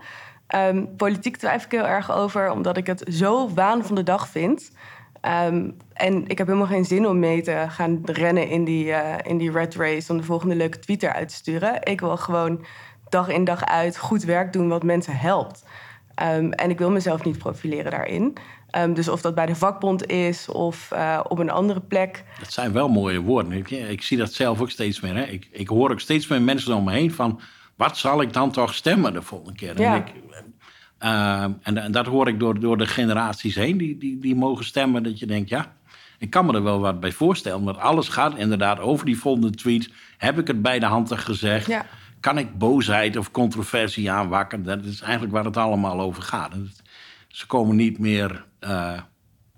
Um, 0.55 0.95
politiek 0.95 1.37
twijfel 1.37 1.65
ik 1.65 1.71
heel 1.71 1.87
erg 1.87 2.11
over, 2.11 2.51
omdat 2.51 2.77
ik 2.77 2.87
het 2.87 3.03
zo 3.07 3.49
waan 3.53 3.85
van 3.85 3.95
de 3.95 4.03
dag 4.03 4.27
vind. 4.27 4.71
Um, 5.45 5.77
en 5.93 6.27
ik 6.27 6.37
heb 6.37 6.47
helemaal 6.47 6.67
geen 6.67 6.85
zin 6.85 7.07
om 7.07 7.19
mee 7.19 7.41
te 7.41 7.65
gaan 7.67 7.99
rennen 8.03 8.47
in 8.47 8.63
die, 8.63 8.85
uh, 8.85 9.13
in 9.23 9.37
die 9.37 9.51
red 9.51 9.75
race 9.75 10.11
om 10.11 10.17
de 10.17 10.23
volgende 10.23 10.55
leuke 10.55 10.79
tweet 10.79 11.03
eruit 11.03 11.29
te 11.29 11.35
sturen. 11.35 11.83
Ik 11.83 11.99
wil 11.99 12.17
gewoon 12.17 12.65
dag 13.09 13.27
in 13.27 13.43
dag 13.43 13.65
uit 13.65 13.97
goed 13.97 14.23
werk 14.23 14.53
doen 14.53 14.69
wat 14.69 14.83
mensen 14.83 15.17
helpt. 15.17 15.65
Um, 16.23 16.51
en 16.51 16.69
ik 16.69 16.77
wil 16.77 16.91
mezelf 16.91 17.23
niet 17.23 17.37
profileren 17.37 17.91
daarin. 17.91 18.37
Um, 18.77 18.93
dus 18.93 19.07
of 19.07 19.21
dat 19.21 19.35
bij 19.35 19.45
de 19.45 19.55
vakbond 19.55 20.05
is 20.05 20.49
of 20.49 20.89
uh, 20.93 21.19
op 21.27 21.39
een 21.39 21.49
andere 21.49 21.79
plek. 21.79 22.23
Dat 22.39 22.53
zijn 22.53 22.71
wel 22.71 22.89
mooie 22.89 23.19
woorden. 23.19 23.51
Ik, 23.51 23.69
ik 23.71 24.01
zie 24.01 24.17
dat 24.17 24.33
zelf 24.33 24.61
ook 24.61 24.69
steeds 24.69 24.99
meer. 24.99 25.15
Hè? 25.15 25.23
Ik, 25.23 25.47
ik 25.51 25.67
hoor 25.67 25.91
ook 25.91 25.99
steeds 25.99 26.27
meer 26.27 26.41
mensen 26.41 26.75
om 26.75 26.83
me 26.83 26.91
heen 26.91 27.11
van... 27.11 27.39
wat 27.75 27.97
zal 27.97 28.21
ik 28.21 28.33
dan 28.33 28.51
toch 28.51 28.73
stemmen 28.73 29.13
de 29.13 29.21
volgende 29.21 29.57
keer? 29.57 29.79
Ja. 29.79 29.93
En 29.93 29.99
ik, 29.99 30.13
uh, 31.03 31.43
en, 31.43 31.77
en, 31.77 31.91
dat 31.91 32.05
hoor 32.05 32.27
ik 32.27 32.39
door, 32.39 32.59
door 32.59 32.77
de 32.77 32.87
generaties 32.87 33.55
heen 33.55 33.77
die, 33.77 33.97
die, 33.97 34.19
die 34.19 34.35
mogen 34.35 34.65
stemmen. 34.65 35.03
Dat 35.03 35.19
je 35.19 35.25
denkt, 35.25 35.49
ja, 35.49 35.73
ik 36.17 36.29
kan 36.29 36.45
me 36.45 36.53
er 36.53 36.63
wel 36.63 36.79
wat 36.79 36.99
bij 36.99 37.11
voorstellen. 37.11 37.63
Want 37.63 37.77
alles 37.77 38.07
gaat 38.07 38.37
inderdaad 38.37 38.79
over 38.79 39.05
die 39.05 39.17
volgende 39.17 39.49
tweet. 39.49 39.89
Heb 40.17 40.39
ik 40.39 40.47
het 40.47 40.61
bij 40.61 40.79
de 40.79 40.85
hand 40.85 41.11
gezegd? 41.11 41.67
Ja. 41.67 41.85
Kan 42.21 42.37
ik 42.37 42.57
boosheid 42.57 43.17
of 43.17 43.31
controversie 43.31 44.11
aanwakken? 44.11 44.63
Dat 44.63 44.83
is 44.83 45.01
eigenlijk 45.01 45.33
waar 45.33 45.45
het 45.45 45.57
allemaal 45.57 45.99
over 45.99 46.23
gaat. 46.23 46.53
Ze 47.27 47.47
komen 47.47 47.75
niet 47.75 47.99
meer... 47.99 48.45
Uh, 48.61 48.93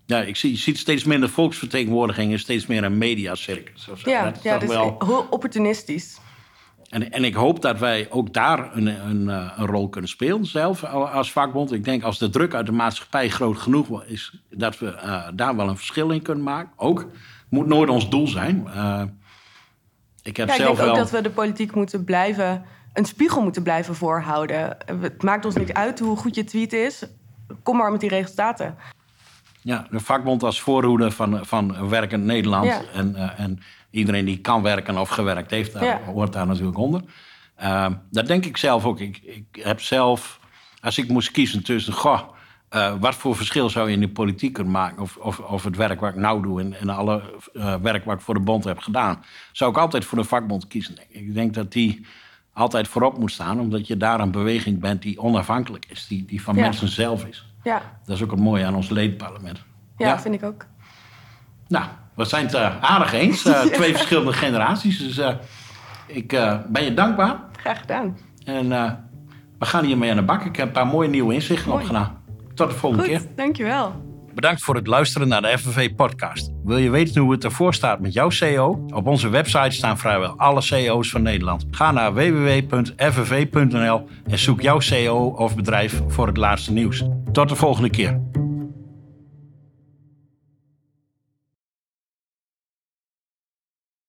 ja, 0.06 0.22
ik 0.22 0.36
zie, 0.36 0.52
je 0.52 0.58
ziet 0.58 0.78
steeds 0.78 1.04
minder 1.04 1.30
volksvertegenwoordiging... 1.30 2.40
steeds 2.40 2.66
meer 2.68 2.84
een 2.84 2.98
mediacircus. 2.98 3.90
Ja, 4.04 4.24
dat 4.24 4.38
is, 4.38 4.44
ja, 4.44 4.58
dus 4.58 4.70
wel... 4.70 4.96
heel 5.06 5.28
opportunistisch. 5.30 6.20
En, 6.94 7.12
en 7.12 7.24
ik 7.24 7.34
hoop 7.34 7.62
dat 7.62 7.80
wij 7.80 8.08
ook 8.10 8.34
daar 8.34 8.76
een, 8.76 8.88
een, 8.88 9.30
eh, 9.30 9.52
een, 9.58 9.66
rol 9.66 9.90
kunnen 9.90 10.10
spelen, 10.10 10.46
zelf 10.46 10.84
als 10.84 11.32
vakbond. 11.32 11.72
Ik 11.72 11.84
denk 11.84 12.04
als 12.04 12.20
de 12.20 12.30
druk 12.30 12.54
uit 12.54 12.66
de 12.66 12.72
maatschappij 12.72 13.30
groot 13.30 13.58
genoeg 13.58 14.04
is, 14.04 14.42
dat 14.50 14.80
we 14.80 14.86
uh, 14.86 15.28
daar 15.34 15.56
wel 15.56 15.70
een 15.70 15.78
verschil 15.78 16.10
in 16.10 16.22
kunnen 16.22 16.44
maken. 16.44 16.72
Ook 16.76 17.08
moet 17.50 17.68
nooit 17.68 17.90
ons 17.90 18.10
doel 18.10 18.28
zijn. 18.28 18.64
Uh, 18.68 19.02
ik 20.24 20.38
heb 20.38 20.48
ja, 20.48 20.56
zelf 20.56 20.70
ik 20.70 20.78
denk 20.78 20.90
ook 20.90 20.96
dat 20.96 21.12
we 21.12 21.22
de 21.22 21.30
politiek 21.30 21.76
moeten 21.76 22.04
blijven, 22.04 22.66
een 22.94 23.06
spiegel 23.06 23.42
moeten 23.42 23.64
blijven 23.64 23.96
voorhouden. 23.96 24.78
Het 24.86 25.24
maakt 25.24 25.46
ons 25.46 25.56
niet 25.56 25.74
uit 25.74 26.00
hoe 26.00 26.18
goed 26.18 26.36
je 26.36 26.44
tweet 26.44 26.74
is. 26.74 27.04
Kom 27.64 27.78
maar 27.78 27.92
met 27.92 28.00
die 28.00 28.10
resultaten. 28.10 28.76
Ja, 29.62 29.88
de 29.90 30.00
vakbond 30.00 30.44
als 30.44 30.62
voorhoede 30.62 31.12
van, 31.12 31.46
van 31.46 31.90
werkend 31.90 32.24
Nederland. 32.24 32.66
Ja. 32.66 32.82
En, 32.94 33.14
uh, 33.18 33.40
en 33.40 33.60
iedereen 33.90 34.26
die 34.26 34.38
kan 34.38 34.62
werken 34.62 34.98
of 34.98 35.10
gewerkt 35.10 35.52
heeft, 35.52 35.74
daar, 35.74 36.04
hoort 36.04 36.34
daar 36.34 36.48
natuurlijk 36.48 36.78
onder. 36.78 37.02
Uh, 37.62 37.88
dat 38.12 38.28
denk 38.28 38.46
ik 38.46 38.58
zelf 38.58 38.86
ook. 38.86 39.00
Ik, 39.00 39.20
ik, 39.24 39.64
heb 39.64 39.82
zelf, 39.82 40.40
als 40.82 40.98
ik 40.98 41.08
moest 41.08 41.32
kiezen 41.32 41.64
tussen, 41.64 41.94
goh, 41.94 42.22
uh, 42.76 42.94
wat 43.00 43.16
voor 43.16 43.36
verschil 43.36 43.70
zou 43.70 43.88
je 43.90 43.94
in 43.94 44.00
de 44.00 44.10
politiek 44.10 44.54
kunnen 44.54 44.74
maken? 44.74 45.02
Of, 45.02 45.18
of, 45.18 45.40
of 45.40 45.64
het 45.64 45.76
werk 45.76 46.00
wat 46.00 46.10
ik 46.10 46.16
nou 46.16 46.42
doe 46.42 46.62
en, 46.62 46.80
en 46.80 46.90
alle 46.90 47.22
uh, 47.54 47.76
werk 47.76 48.06
wat 48.06 48.16
ik 48.16 48.22
voor 48.22 48.34
de 48.34 48.40
bond 48.40 48.64
heb 48.64 48.80
gedaan, 48.80 49.24
zou 49.52 49.72
ik 49.72 49.78
altijd 49.78 50.06
voor 50.06 50.18
de 50.18 50.24
vakbond 50.24 50.68
kiezen. 50.68 50.96
Ik 51.10 51.34
denk 51.34 51.54
dat 51.54 51.72
die 51.72 52.06
altijd 52.54 52.88
voorop 52.88 53.18
moet 53.18 53.32
staan, 53.32 53.60
omdat 53.60 53.88
je 53.88 53.98
daar 53.98 54.20
een 54.20 54.32
beweging 54.32 54.80
bent 54.80 55.02
die 55.02 55.20
onafhankelijk 55.20 55.86
is, 55.90 56.08
die, 56.08 56.26
die 56.26 56.42
van 56.42 56.56
ja. 56.56 56.62
mensen 56.62 56.88
zelf 56.88 57.26
is. 57.26 57.46
Ja. 57.64 57.82
Dat 58.06 58.16
is 58.16 58.24
ook 58.24 58.32
het 58.32 58.40
mooie 58.40 58.66
aan 58.66 58.76
ons 58.76 58.90
ledenparlement. 58.90 59.64
Ja, 59.98 60.08
ja, 60.08 60.20
vind 60.20 60.36
ik 60.36 60.44
ook. 60.44 60.66
Nou, 61.68 61.86
we 62.14 62.26
zijn 62.26 62.46
het 62.46 62.56
uh, 62.56 62.84
aardig 62.84 63.14
eens. 63.14 63.42
Twee 63.72 63.94
verschillende 63.94 64.34
generaties. 64.34 64.98
Dus 64.98 65.36
ik 66.08 66.28
ben 66.68 66.84
je 66.84 66.94
dankbaar. 66.94 67.40
Graag 67.58 67.80
gedaan. 67.80 68.18
En 68.46 68.70
we 69.60 69.66
gaan 69.66 69.86
hiermee 69.86 70.10
aan 70.10 70.16
de 70.16 70.24
bak. 70.24 70.44
Ik 70.44 70.56
heb 70.56 70.68
een 70.68 70.74
paar 70.74 70.88
mooie 70.88 71.10
nieuwe 71.10 71.34
inzichten 71.34 71.70
Mooi. 71.70 71.82
opgedaan. 71.82 72.23
Tot 72.56 72.70
de 72.70 72.76
volgende 72.76 73.04
Goed, 73.04 73.14
keer. 73.14 73.22
Dankjewel. 73.36 73.94
Bedankt 74.34 74.62
voor 74.62 74.76
het 74.76 74.88
luisteren 74.88 75.28
naar 75.28 75.42
de 75.42 75.58
FNV-podcast. 75.58 76.52
Wil 76.64 76.78
je 76.78 76.90
weten 76.90 77.22
hoe 77.22 77.32
het 77.32 77.44
ervoor 77.44 77.74
staat 77.74 78.00
met 78.00 78.14
jouw 78.14 78.30
CEO? 78.30 78.86
Op 78.94 79.08
onze 79.08 79.30
website 79.30 79.72
staan 79.72 79.98
vrijwel 79.98 80.34
alle 80.38 80.62
CEO's 80.62 81.10
van 81.10 81.22
Nederland. 81.22 81.66
Ga 81.72 81.92
naar 81.92 82.14
www.fnv.nl 82.14 84.08
en 84.28 84.40
zoek 84.40 84.62
jouw 84.62 84.80
CEO 84.80 85.26
of 85.26 85.56
bedrijf 85.56 86.02
voor 86.08 86.28
het 86.28 86.38
laatste 86.38 86.74
nieuws. 86.74 87.04
Tot 87.32 87.50
de 87.50 87.56
volgende 87.56 87.90
keer. 87.90 88.33